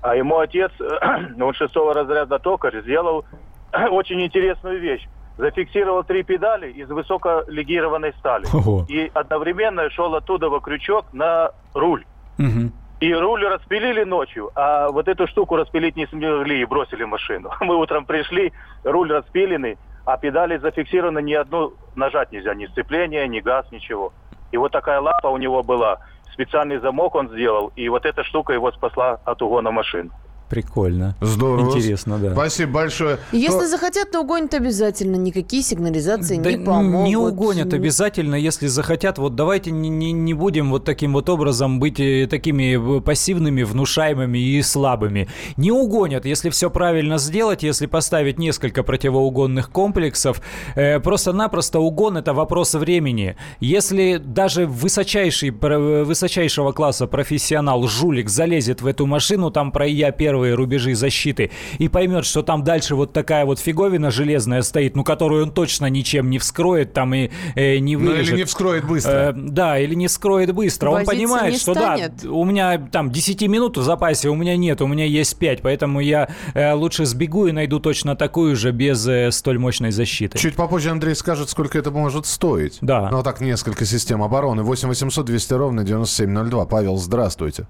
[0.01, 0.69] а ему отец,
[1.41, 3.25] он шестого разряда токарь, сделал
[3.91, 5.07] очень интересную вещь.
[5.37, 8.45] Зафиксировал три педали из высоколегированной стали.
[8.53, 8.85] Ого.
[8.89, 12.05] И одновременно шел оттуда во крючок на руль.
[12.37, 12.71] Мгм.
[12.99, 17.51] И руль распилили ночью, а вот эту штуку распилить не смогли и бросили машину.
[17.61, 18.51] Мы утром пришли,
[18.83, 24.11] руль распиленный, а педали зафиксированы, ни одну нажать нельзя, ни сцепление, ни газ, ничего.
[24.55, 25.97] И вот такая лапа у него была,
[26.31, 30.13] специальный замок он сделал, и вот эта штука его спасла от угона машин.
[30.55, 31.17] Прикольно.
[31.19, 31.75] Здорово.
[31.75, 32.31] Интересно, да.
[32.31, 33.17] Спасибо большое.
[33.33, 35.17] Если То- захотят, то угонят обязательно.
[35.17, 37.09] Никакие сигнализации Да не помогут.
[37.09, 39.17] не угонят обязательно, если захотят.
[39.17, 43.63] Вот давайте не, не, не будем вот таким вот образом быть э, такими э, пассивными,
[43.63, 45.27] внушаемыми и слабыми.
[45.57, 50.41] Не угонят, если все правильно сделать, если поставить несколько противоугонных комплексов.
[50.75, 53.35] Э, просто-напросто угон это вопрос времени.
[53.59, 60.11] Если даже высочайший, про- высочайшего класса профессионал, жулик, залезет в эту машину, там проедя
[60.45, 65.03] первые рубежи защиты и поймет, что там дальше вот такая вот фиговина железная стоит, ну,
[65.03, 68.29] которую он точно ничем не вскроет там и э, не Ну вырежет.
[68.33, 69.11] или не вскроет быстро.
[69.11, 70.89] Э, да, или не скроет быстро.
[70.89, 72.11] Он Возиться понимает, не что станет.
[72.21, 75.61] да, у меня там 10 минут в запасе, у меня нет, у меня есть 5,
[75.63, 80.37] поэтому я э, лучше сбегу и найду точно такую же без э, столь мощной защиты.
[80.37, 82.77] Чуть попозже Андрей скажет, сколько это может стоить.
[82.81, 83.09] Да.
[83.11, 84.61] Ну, так, несколько систем обороны.
[84.63, 86.65] 8 800 200 ровно 9702.
[86.65, 87.65] Павел, здравствуйте.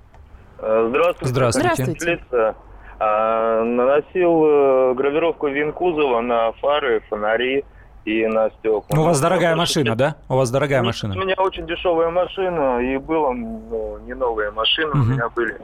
[0.66, 1.26] Здравствуйте.
[1.34, 1.84] Здравствуйте.
[1.86, 2.56] Здравствуйте.
[2.98, 7.66] А, наносил э, гравировку вин кузова на фары, фонари
[8.06, 8.84] и на стекла.
[8.90, 10.16] Ну, у вас дорогая Ну, машина, да?
[10.30, 11.14] У вас дорогая Нет, машина.
[11.16, 15.12] У меня очень дешевая машина, и была ну, не новая машина, у Мгм.
[15.14, 15.58] меня были.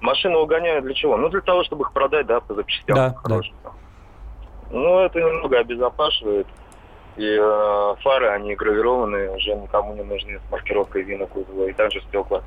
[0.00, 1.16] Машину угоняю для чего?
[1.16, 2.96] Ну, для того, чтобы их продать, да, по запчастям.
[2.96, 3.54] Да, хорошим.
[4.70, 6.46] Ну, это немного обезопашивает.
[7.16, 12.00] И э, фары, они гравированы, уже никому не нужны с маркировкой вина кузова, и также
[12.00, 12.42] стекла.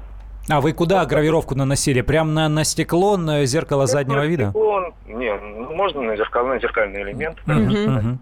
[0.49, 2.01] А вы куда гравировку наносили?
[2.01, 4.43] Прям на, на стекло, на зеркало заднего Ну, вида?
[4.49, 8.19] стекло, Не, ну, можно на зеркальный, зеркальный элемент, мгм.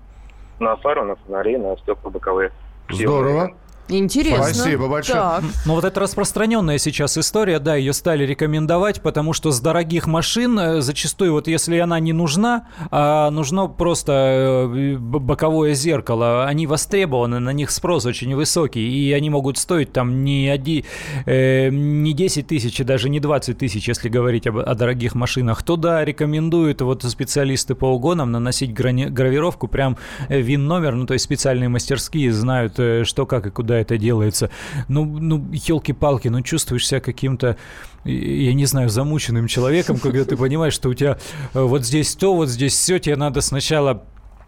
[0.60, 2.52] на фару, на фонари, на стекла боковые.
[2.90, 3.52] Здорово.
[3.90, 4.46] Интересно.
[4.46, 5.18] Спасибо большое.
[5.20, 5.44] Так.
[5.66, 10.58] Ну вот это распространенная сейчас история, да, ее стали рекомендовать, потому что с дорогих машин
[10.58, 17.40] э, зачастую, вот если она не нужна, а нужно просто э, боковое зеркало, они востребованы,
[17.40, 20.86] на них спрос очень высокий, и они могут стоить там не, оди,
[21.26, 25.62] э, не 10 тысяч, и даже не 20 тысяч, если говорить об- о дорогих машинах.
[25.62, 29.98] То да, рекомендуют вот специалисты по угонам наносить грани- гравировку, прям
[30.30, 32.74] э, ВИН-номер, ну то есть специальные мастерские знают,
[33.06, 34.50] что, как и куда это делается.
[34.88, 37.58] Ну, ну елки-палки, ну чувствуешь себя каким-то,
[38.06, 41.18] я не знаю, замученным человеком, когда ты понимаешь, что у тебя
[41.54, 44.04] э, вот здесь то, вот здесь все, тебе надо сначала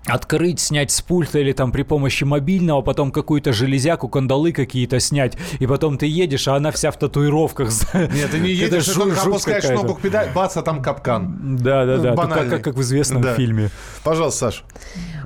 [0.07, 5.35] открыть, снять с пульта или там при помощи мобильного, потом какую-то железяку, кандалы какие-то снять,
[5.57, 7.71] и потом ты едешь, а она вся в татуировках.
[7.93, 11.57] Нет, ты не едешь, ты жуть- только опускаешь ногу к педали, бац, а там капкан.
[11.57, 12.11] Да, да, да.
[12.13, 12.27] Ну.
[12.51, 13.33] Как, как в известном Да.
[13.33, 13.71] фильме.
[14.03, 14.63] Пожалуйста, Саш.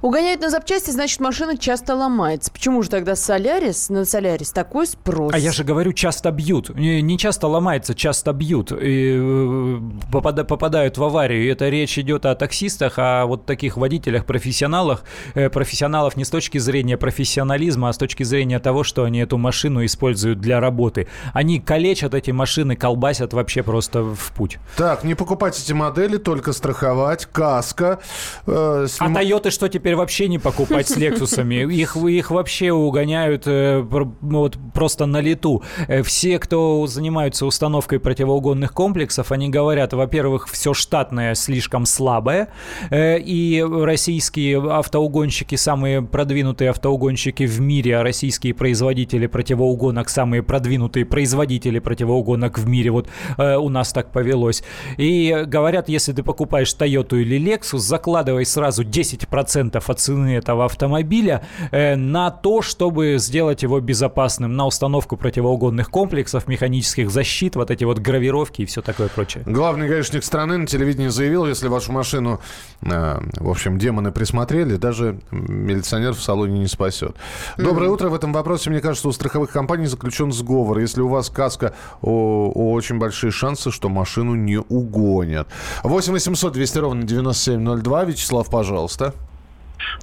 [0.01, 2.51] Угоняют на запчасти, значит, машина часто ломается.
[2.51, 5.33] Почему же тогда Солярис, на Солярис такой спрос?
[5.33, 6.69] А я же говорю, часто бьют.
[6.75, 8.71] Не, не часто ломается, часто бьют.
[8.71, 9.79] И э,
[10.11, 11.43] попада- попадают в аварию.
[11.43, 15.03] И это речь идет о таксистах, о вот таких водителях, профессионалах.
[15.35, 19.37] Э, профессионалов не с точки зрения профессионализма, а с точки зрения того, что они эту
[19.37, 21.07] машину используют для работы.
[21.33, 24.59] Они калечат эти машины, колбасят вообще просто в путь.
[24.77, 27.99] Так, не покупать эти модели, только страховать, каска.
[28.47, 31.55] э, А снима- Тойоты что теперь вообще не покупать с Лексусами?
[31.73, 35.63] Их, их вообще угоняют э, пр- вот просто на лету.
[35.87, 42.49] Э, Все, кто занимаются установкой противоугонных комплексов, они говорят, во-первых, все штатное слишком слабое,
[42.89, 51.05] э, и российские автоугонщики, самые продвинутые автоугонщики в мире, а российские производители противоугонок, самые продвинутые
[51.05, 54.63] производители противоугонок в мире, вот э, у нас так повелось.
[54.97, 61.43] И говорят, если ты покупаешь Toyota или Lexus, закладывай сразу 10% от цены этого автомобиля
[61.71, 67.83] э, на то, чтобы сделать его безопасным, на установку противоугонных комплексов, механических защит, вот эти
[67.83, 69.43] вот гравировки и все такое прочее.
[69.45, 72.39] Главный гаишник страны на телевидении заявил, если вашу машину,
[72.81, 77.15] э, в общем, демоны присмотрели, даже милиционер в салоне не спасет.
[77.57, 78.09] Доброе утро.
[78.09, 80.79] В этом вопросе, мне кажется, у страховых компаний заключен сговор.
[80.79, 85.47] Если у вас каска, о, о, очень большие шансы, что машину не угонят.
[85.83, 88.03] 8 800 200 ровно 9702.
[88.05, 89.13] Вячеслав, пожалуйста.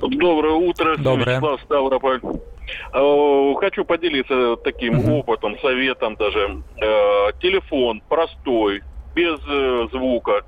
[0.01, 1.37] Доброе утро, Доброе.
[1.37, 2.21] Вячеслав Ставрополь.
[2.93, 6.62] Э, Хочу поделиться таким опытом, советом даже.
[6.81, 8.83] Э, Телефон простой,
[9.15, 10.43] без э, звука,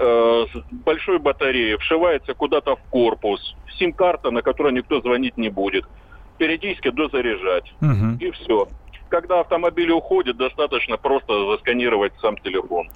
[0.00, 3.56] с большой батареей, вшивается куда-то в корпус.
[3.80, 5.86] Сим-карта, на которой никто звонить не будет.
[6.36, 7.74] Периодически дозаряжать.
[7.80, 8.16] Мгм.
[8.20, 8.68] И все.
[9.08, 12.88] Когда автомобиль уходит, достаточно просто засканировать сам телефон.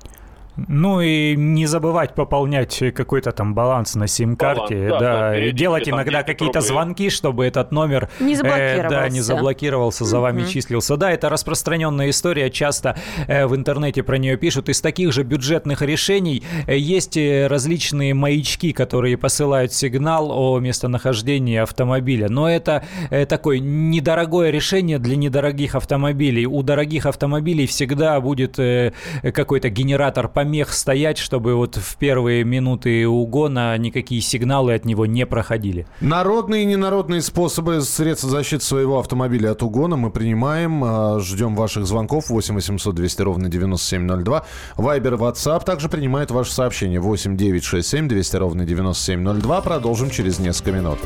[0.56, 5.52] Ну и не забывать пополнять какой-то там баланс на сим-карте, Баланс, да, да, да, и
[5.52, 6.68] делать иногда 10 какие-то рублей.
[6.68, 9.12] звонки, чтобы этот номер Не э, да, заблокировался.
[9.14, 10.48] не заблокировался, за вами Мгм.
[10.50, 10.96] числился.
[10.96, 12.96] Да, это распространенная история, часто
[13.28, 14.68] э, в интернете про нее пишут.
[14.68, 21.56] Из таких же бюджетных решений э, есть э, различные маячки, которые посылают сигнал о местонахождении
[21.58, 22.28] автомобиля.
[22.28, 26.46] Но это э, такое недорогое решение для недорогих автомобилей.
[26.46, 28.92] У дорогих автомобилей всегда будет э,
[29.32, 35.24] какой-то генератор помех стоять, чтобы вот в первые минуты угона никакие сигналы от него не
[35.24, 35.86] проходили.
[36.00, 40.82] Народные и ненародные способы средств защиты своего автомобиля от угона мы принимаем.
[40.82, 44.44] А, Ждем ваших звонков 8 800 200 ровно 9702.
[44.76, 49.60] Вайбер, WhatsApp также принимает ваши сообщения 8 967 200 ровно 9702.
[49.60, 50.98] Продолжим через несколько минут.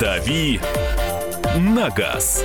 [0.00, 0.60] «Дави
[1.56, 2.44] на газ».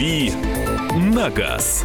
[0.00, 0.32] «Дави
[1.12, 1.84] на газ».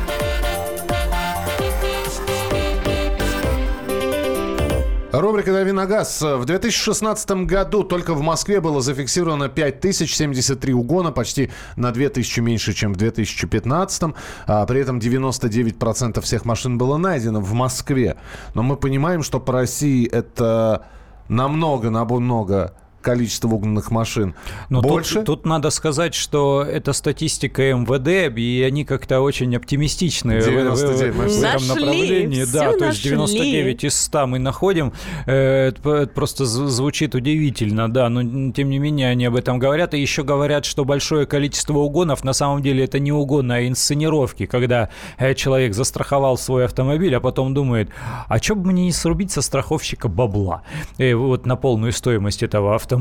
[5.11, 6.21] Рубрика «Дави на газ».
[6.21, 12.93] В 2016 году только в Москве было зафиксировано 5073 угона, почти на 2000 меньше, чем
[12.93, 14.15] в 2015.
[14.47, 18.15] А при этом 99% всех машин было найдено в Москве.
[18.53, 20.85] Но мы понимаем, что по России это
[21.27, 22.75] намного, намного
[23.05, 24.33] количество угнанных машин
[24.69, 25.15] Но больше.
[25.15, 30.45] Тут, тут надо сказать, что это статистика МВД, и они как-то очень оптимистичны в- в,
[30.49, 31.37] 99 в, в машин.
[31.37, 32.43] этом Нашли, направлении.
[32.51, 33.09] да, то есть нашли.
[33.11, 34.91] 99 из 100 мы находим.
[35.27, 39.93] Э, Это просто звучит удивительно, да, но тем не менее они об этом говорят.
[39.93, 44.45] И еще говорят, что большое количество угонов на самом деле это не угоны, а инсценировки,
[44.47, 44.89] когда
[45.19, 47.89] э, человек застраховал свой автомобиль, а потом думает,
[48.27, 50.63] а что бы мне не срубить со страховщика бабла
[50.97, 52.94] э, вот на полную стоимость этого автомобиля.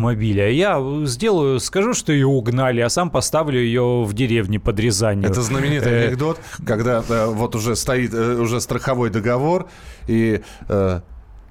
[0.50, 5.28] Я сделаю, скажу, что ее угнали, а сам поставлю ее в деревне под Рязанью.
[5.28, 9.68] Это знаменитый Э, анекдот, когда э, вот уже стоит э, уже страховой договор,
[10.06, 10.40] и,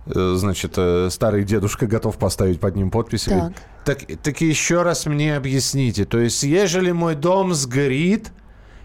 [0.05, 0.77] значит,
[1.09, 3.27] старый дедушка готов поставить под ним подпись.
[3.27, 3.39] и Так.
[3.39, 6.05] говорит, Так, так еще раз мне объясните.
[6.05, 8.31] То есть, ежели мой дом сгорит,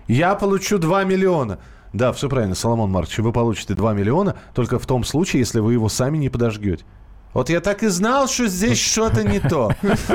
[0.06, 1.58] я получу 2 миллиона.
[1.92, 5.72] Да, все правильно, Соломон Маркович, вы получите 2 миллиона только в том случае, если вы
[5.72, 6.84] его сами не подожгете.
[7.38, 9.70] Вот я так и знал, что здесь что-то не то.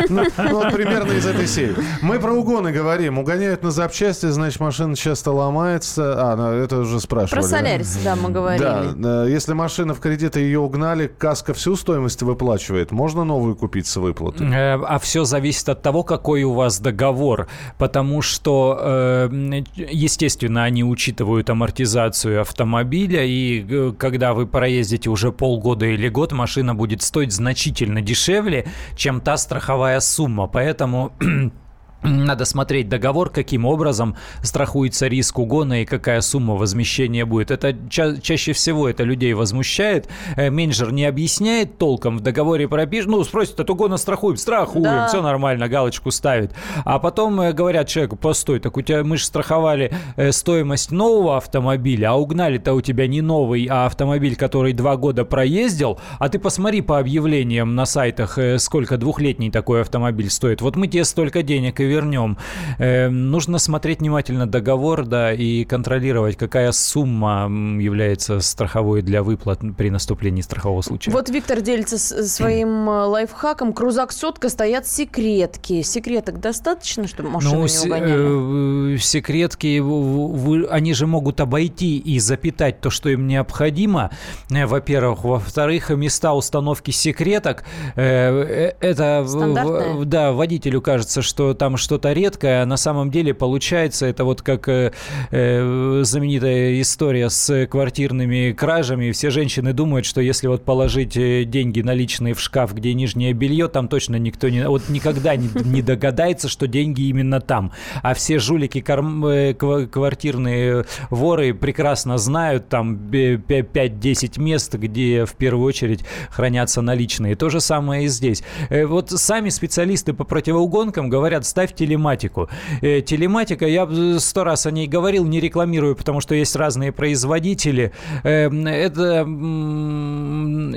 [0.09, 1.77] Ну, ну, вот примерно из этой серии.
[2.01, 3.17] Мы про угоны говорим.
[3.17, 6.15] Угоняют на запчасти, значит, машина часто ломается.
[6.17, 7.39] А, ну, это уже спрашивали.
[7.39, 7.47] Про?
[7.47, 8.61] Солярис, да, мы говорили.
[8.61, 12.91] Да, э, если машина в кредит и ее угнали, каска всю стоимость выплачивает.
[12.91, 14.43] Можно новую купить с выплаты?
[14.43, 17.47] Э, А все зависит от того, какой у вас договор.
[17.77, 26.09] Потому что, э, естественно, они учитывают амортизацию автомобиля, и когда вы проездите уже полгода или
[26.09, 30.47] год, машина будет стоить значительно дешевле, чем та страховая сумма.
[30.47, 31.13] Поэтому
[32.03, 37.49] Надо смотреть договор, каким образом страхуется риск угона и какая сумма возмещения будет.
[37.51, 40.09] Это ча- чаще всего это людей возмущает.
[40.35, 45.07] Э, Менеджер не объясняет толком, в договоре пропишет, ну, спросит, от угона страхуем, страхуем, Да.
[45.07, 46.51] все нормально, галочку ставит.
[46.83, 51.37] А потом э, говорят человеку, постой, так у тебя, мы же страховали э, стоимость нового
[51.37, 56.37] автомобиля, а угнали-то у тебя не новый, а автомобиль, который два года проездил, а ты
[56.39, 60.61] посмотри по объявлениям на сайтах, сколько двухлетний такой автомобиль стоит.
[60.61, 62.37] Вот мы тебе столько денег и вернем.
[62.79, 67.47] Э, нужно смотреть внимательно договор, да, и контролировать, какая сумма
[67.81, 71.11] является страховой для выплат при наступлении страхового случая.
[71.11, 73.73] Вот Виктор делится с- своим э, лайфхаком.
[73.73, 75.81] Крузак сотка стоят секретки.
[75.83, 78.95] Секреток достаточно, чтобы машину Ну, не угоняли?
[78.95, 84.09] э, секретки, в- в- они же могут обойти и запитать то, что им необходимо,
[84.51, 85.23] э, во-первых.
[85.23, 87.63] Во-вторых, места установки секреток,
[87.95, 93.33] э, э, это, в- да, водителю кажется, что там что-то редкое, а на самом деле
[93.33, 94.91] получается, это вот как э,
[95.31, 99.11] э, знаменитая история с квартирными кражами.
[99.11, 103.67] Все женщины думают, что если вот положить э, деньги наличные в шкаф, где нижнее белье,
[103.67, 104.67] там точно никто не...
[104.67, 107.71] Вот никогда не, не догадается, что деньги именно там.
[108.01, 114.73] А все жулики, карм- э, ква- квартирные воры прекрасно знают там бе- пя- 5-10 мест,
[114.75, 117.35] где в первую очередь хранятся наличные.
[117.35, 118.43] То же самое и здесь.
[118.69, 122.49] Вот сами специалисты по противоугонкам говорят, ставь телематику.
[122.81, 126.91] Э, Телематика, я б сто раз о ней говорил, не рекламирую, потому что есть разные
[126.91, 127.91] производители.
[128.23, 129.23] Э, Это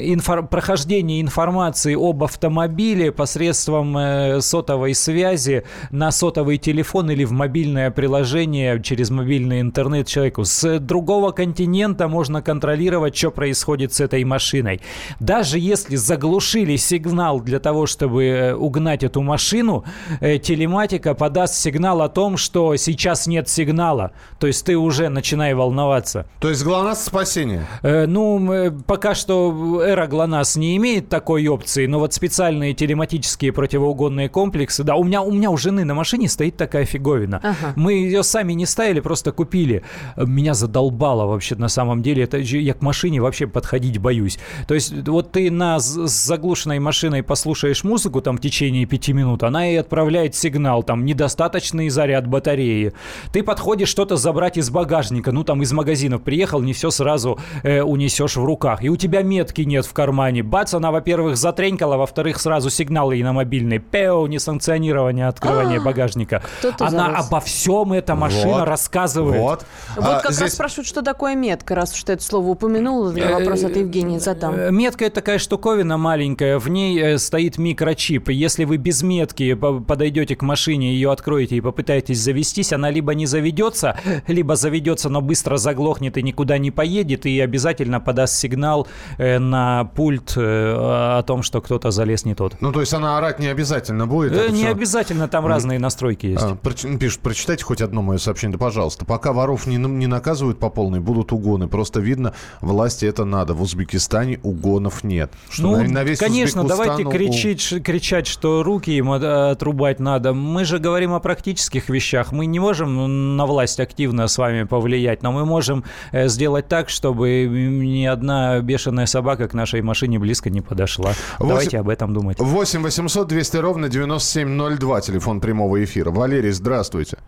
[0.00, 7.90] инфор- прохождение информации об автомобиле посредством э, сотовой связи на сотовый телефон или в мобильное
[7.90, 10.44] приложение через мобильный интернет человеку.
[10.44, 14.80] С другого континента можно контролировать, что происходит с этой машиной.
[15.20, 19.84] Даже если заглушили сигнал для того, чтобы э, угнать эту машину,
[20.20, 24.12] э, телематика автоматика подаст сигнал о том, что сейчас нет сигнала.
[24.38, 26.26] То есть ты уже начинай волноваться.
[26.38, 27.66] То есть ГЛОНАСС спасение?
[27.82, 33.52] Э, ну, э, пока что эра ГЛОНАСС не имеет такой опции, но вот специальные телематические
[33.52, 37.40] противоугонные комплексы, да, у меня, у меня у жены на машине стоит такая фиговина.
[37.42, 37.72] Ага.
[37.74, 39.82] Мы ее сами не ставили, просто купили.
[40.16, 42.24] Меня задолбало вообще на самом деле.
[42.24, 44.38] Это я к машине вообще подходить боюсь.
[44.68, 49.42] То есть вот ты на с заглушенной машиной послушаешь музыку там в течение пяти минут,
[49.42, 52.92] она и отправляет сигнал, там недостаточный заряд батареи.
[53.32, 57.82] Ты подходишь что-то забрать из багажника, ну там из магазинов приехал, не все сразу э,
[57.82, 58.82] унесешь в руках.
[58.82, 60.42] И у тебя метки нет в кармане.
[60.42, 63.78] Бац, она, во-первых, затренькала, во-вторых, сразу сигнал ей на мобильный.
[63.78, 66.42] Пео, несанкционирование открывания багажника.
[66.58, 69.40] кто-то Она обо всем это машина рассказывает.
[69.40, 69.66] Вот.
[69.96, 73.30] Вот А, как раз спрашивают, что такое метка, раз уж ты это слово упомянул, я
[73.38, 74.54] вопрос от Евгения задам.
[74.54, 78.28] Э, Метка это такая штуковина маленькая, в ней э, стоит микрочип.
[78.28, 82.90] И если вы без метки по- подойдете к машине, ее откроете и попытаетесь завестись, она
[82.90, 88.34] либо не заведется, либо заведется, но быстро заглохнет и никуда не поедет, и обязательно подаст
[88.38, 88.86] сигнал
[89.18, 92.56] э, на пульт э, о том, что кто-то залез не тот.
[92.60, 94.32] Ну, то есть она орать не обязательно будет?
[94.32, 94.70] Э, Не всё?
[94.70, 96.42] обязательно, там разные настройки есть.
[96.42, 99.04] А, проч- Пишут, прочитайте хоть одно мое сообщение, да пожалуйста.
[99.04, 101.68] Пока воров не, не наказывают по полной, будут угоны.
[101.68, 103.54] Просто видно, власти это надо.
[103.54, 105.32] В Узбекистане угонов нет.
[105.50, 109.22] Что Ну, на- на весь конечно, Узбекистан давайте у- кричить, кричать, что руки им от-
[109.22, 110.32] отрубать надо.
[110.46, 112.30] Мы же говорим о практических вещах.
[112.32, 115.82] Мы не можем на власть активно с вами повлиять, но мы можем
[116.12, 121.10] э, сделать так, чтобы ни одна бешеная собака к нашей машине близко не подошла.
[121.38, 122.38] Восемь- Давайте об этом думать.
[122.38, 126.10] 8 800 200 ровно 9702, телефон прямого эфира.
[126.10, 127.18] Валерий, здравствуйте.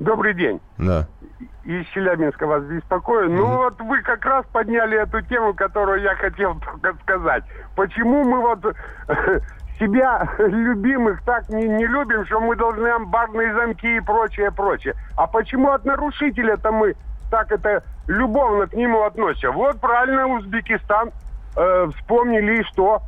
[0.00, 0.58] Добрый день.
[0.78, 1.08] Да.
[1.64, 3.30] Из Челябинска вас беспокою.
[3.30, 7.44] Ну вот вы как раз подняли эту тему, которую я хотел только сказать.
[7.74, 8.60] Почему мы вот
[9.78, 14.94] себя любимых так не, не любим, что мы должны амбарные замки и прочее, прочее.
[15.16, 16.94] А почему от нарушителя-то мы
[17.30, 19.50] так это любовно к нему относимся?
[19.50, 21.10] Вот правильно Узбекистан
[21.56, 23.02] э, вспомнили что?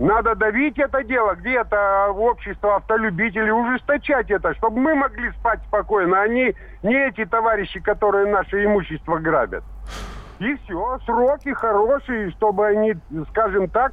[0.00, 6.22] Надо давить это дело, где это общество автолюбителей, ужесточать это, чтобы мы могли спать спокойно,
[6.22, 9.62] а не, не эти товарищи, которые наше имущество грабят.
[10.40, 12.94] И все, сроки хорошие, чтобы они,
[13.30, 13.92] скажем так,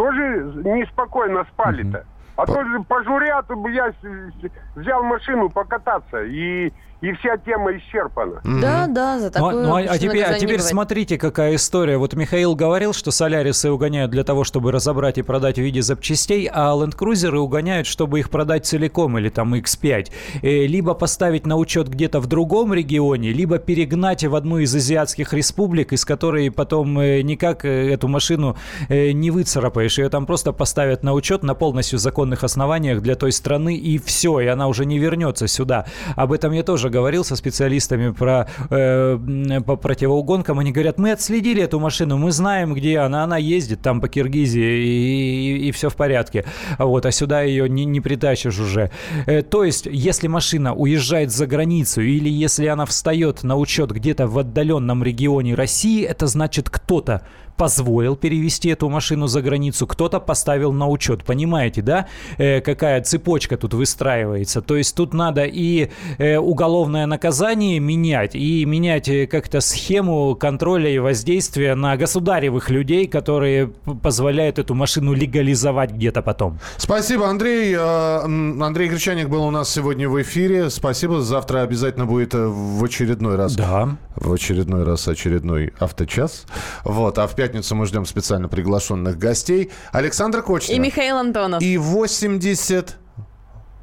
[0.00, 0.22] тоже
[0.64, 2.04] неспокойно спали-то.
[2.36, 8.40] А то же пожурят, я с- с- взял машину покататься, и, и вся тема исчерпана.
[8.44, 11.54] Да, да, за Ну, а- такое ну, а- а обычно теперь, а теперь смотрите, какая
[11.54, 11.96] история.
[11.96, 16.48] Вот Михаил говорил, что солярисы угоняют для того, чтобы разобрать и продать в виде запчастей,
[16.52, 20.10] а ленд-крузеры угоняют, чтобы их продать целиком или там X5.
[20.42, 25.32] Э, Либо поставить на учет где-то в другом регионе, либо перегнать в одну из азиатских
[25.32, 28.56] республик, из которой потом э, никак э, эту машину
[28.88, 29.98] э, не выцарапаешь.
[29.98, 34.40] Ее там просто поставят на учет на полностью законных основаниях для той страны, и все,
[34.40, 35.86] и она уже не вернется сюда.
[36.16, 40.58] Об этом я тоже говорил со специалистами про, э, по противоугонкам.
[40.58, 43.24] Они говорят, мы отследили эту машину, мы знаем, где она.
[43.24, 46.44] Она ездит там по Киргизии, и, все в порядке.
[46.78, 48.90] Вот, а сюда ее не, не притащишь уже.
[49.26, 54.26] Э, то есть, если машина уезжает за границу, или если она встает на учет где-то
[54.26, 57.22] в отдаленном регионе России, это значит, кто-то
[57.60, 61.24] позволил перевести эту машину за границу, кто-то поставил на учет.
[61.24, 62.06] Понимаете, да,
[62.38, 64.62] э, какая цепочка тут выстраивается?
[64.62, 70.88] То есть тут надо и э, уголовное наказание менять, и менять э, как-то схему контроля
[70.88, 73.66] и воздействия на государевых людей, которые
[74.02, 76.58] позволяют эту машину легализовать где-то потом.
[76.78, 77.74] Спасибо, Андрей.
[77.76, 80.70] Э, Андрей Гречаник был у нас сегодня в эфире.
[80.70, 81.20] Спасибо.
[81.20, 83.54] Завтра обязательно будет э, в очередной раз.
[83.54, 83.98] Да.
[84.16, 86.46] В очередной раз очередной авточас.
[86.84, 87.18] Вот.
[87.18, 89.70] А в пятницу мы ждем специально приглашенных гостей.
[89.92, 90.76] Александр Кочнев.
[90.76, 91.62] И Михаил Антонов.
[91.62, 92.96] И 80...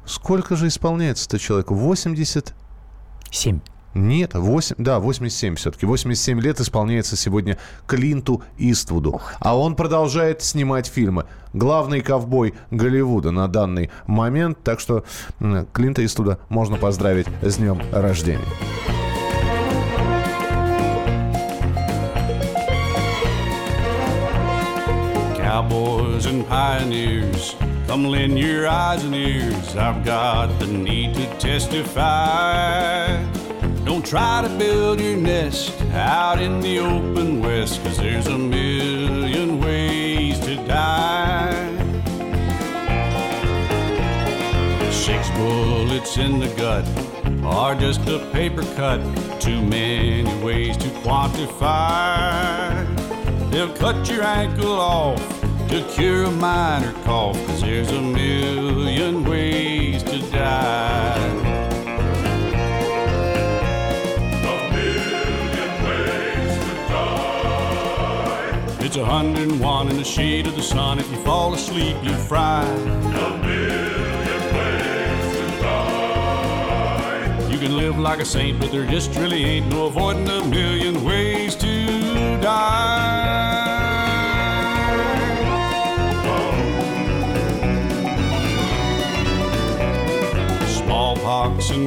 [0.06, 1.74] Сколько же исполняется-то человеку?
[1.74, 2.54] 80...
[3.30, 3.60] Семь.
[3.94, 5.86] Нет, 8, да, 87 все-таки.
[5.86, 9.20] 87 лет исполняется сегодня Клинту Иствуду.
[9.40, 11.24] А он продолжает снимать фильмы.
[11.52, 14.58] Главный ковбой Голливуда на данный момент.
[14.62, 15.04] Так что
[15.72, 18.44] Клинта Иствуда можно поздравить с днем рождения.
[25.48, 29.76] Cowboys and pioneers, come lend your eyes and ears.
[29.76, 33.16] I've got the need to testify.
[33.86, 39.58] Don't try to build your nest out in the open west, cause there's a million
[39.58, 41.72] ways to die.
[44.90, 46.84] Six bullets in the gut
[47.42, 49.00] are just a paper cut.
[49.40, 52.84] Too many ways to quantify.
[53.50, 55.37] They'll cut your ankle off
[55.68, 61.58] to cure a minor cough, cause there's a million ways to die.
[68.80, 70.98] It's a and one in the shade of the sun.
[70.98, 72.64] If you fall asleep, you fry.
[77.50, 81.04] You can live like a saint, but there just really ain't no avoiding a million
[81.04, 83.37] ways to die.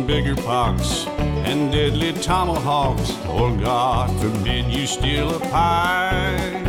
[0.05, 1.05] Bigger pox
[1.45, 3.11] and deadly tomahawks.
[3.27, 6.61] Or God forbid you steal a pie.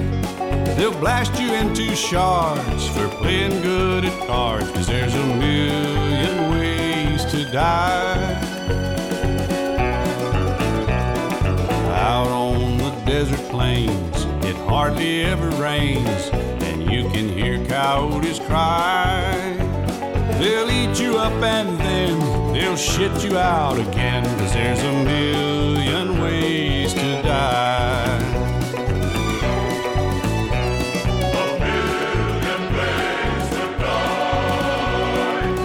[0.76, 7.24] They'll blast you into shards for playing good at cards, cause there's a million ways
[7.26, 8.34] to die.
[11.94, 16.30] Out on the desert plains, it hardly ever rains,
[16.62, 19.54] and you can hear coyotes cry.
[20.38, 26.20] They'll eat you up and then they'll shit you out again, cause there's a million
[26.20, 28.18] ways to die.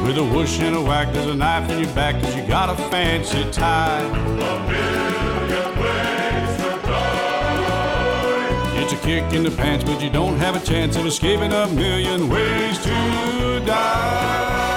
[0.05, 2.69] With a whoosh and a whack, there's a knife in your back, cause you got
[2.69, 4.01] a fancy tie.
[4.01, 4.11] A
[4.71, 8.81] million ways to die.
[8.81, 11.67] It's a kick in the pants, but you don't have a chance of escaping a
[11.67, 14.76] million ways to die.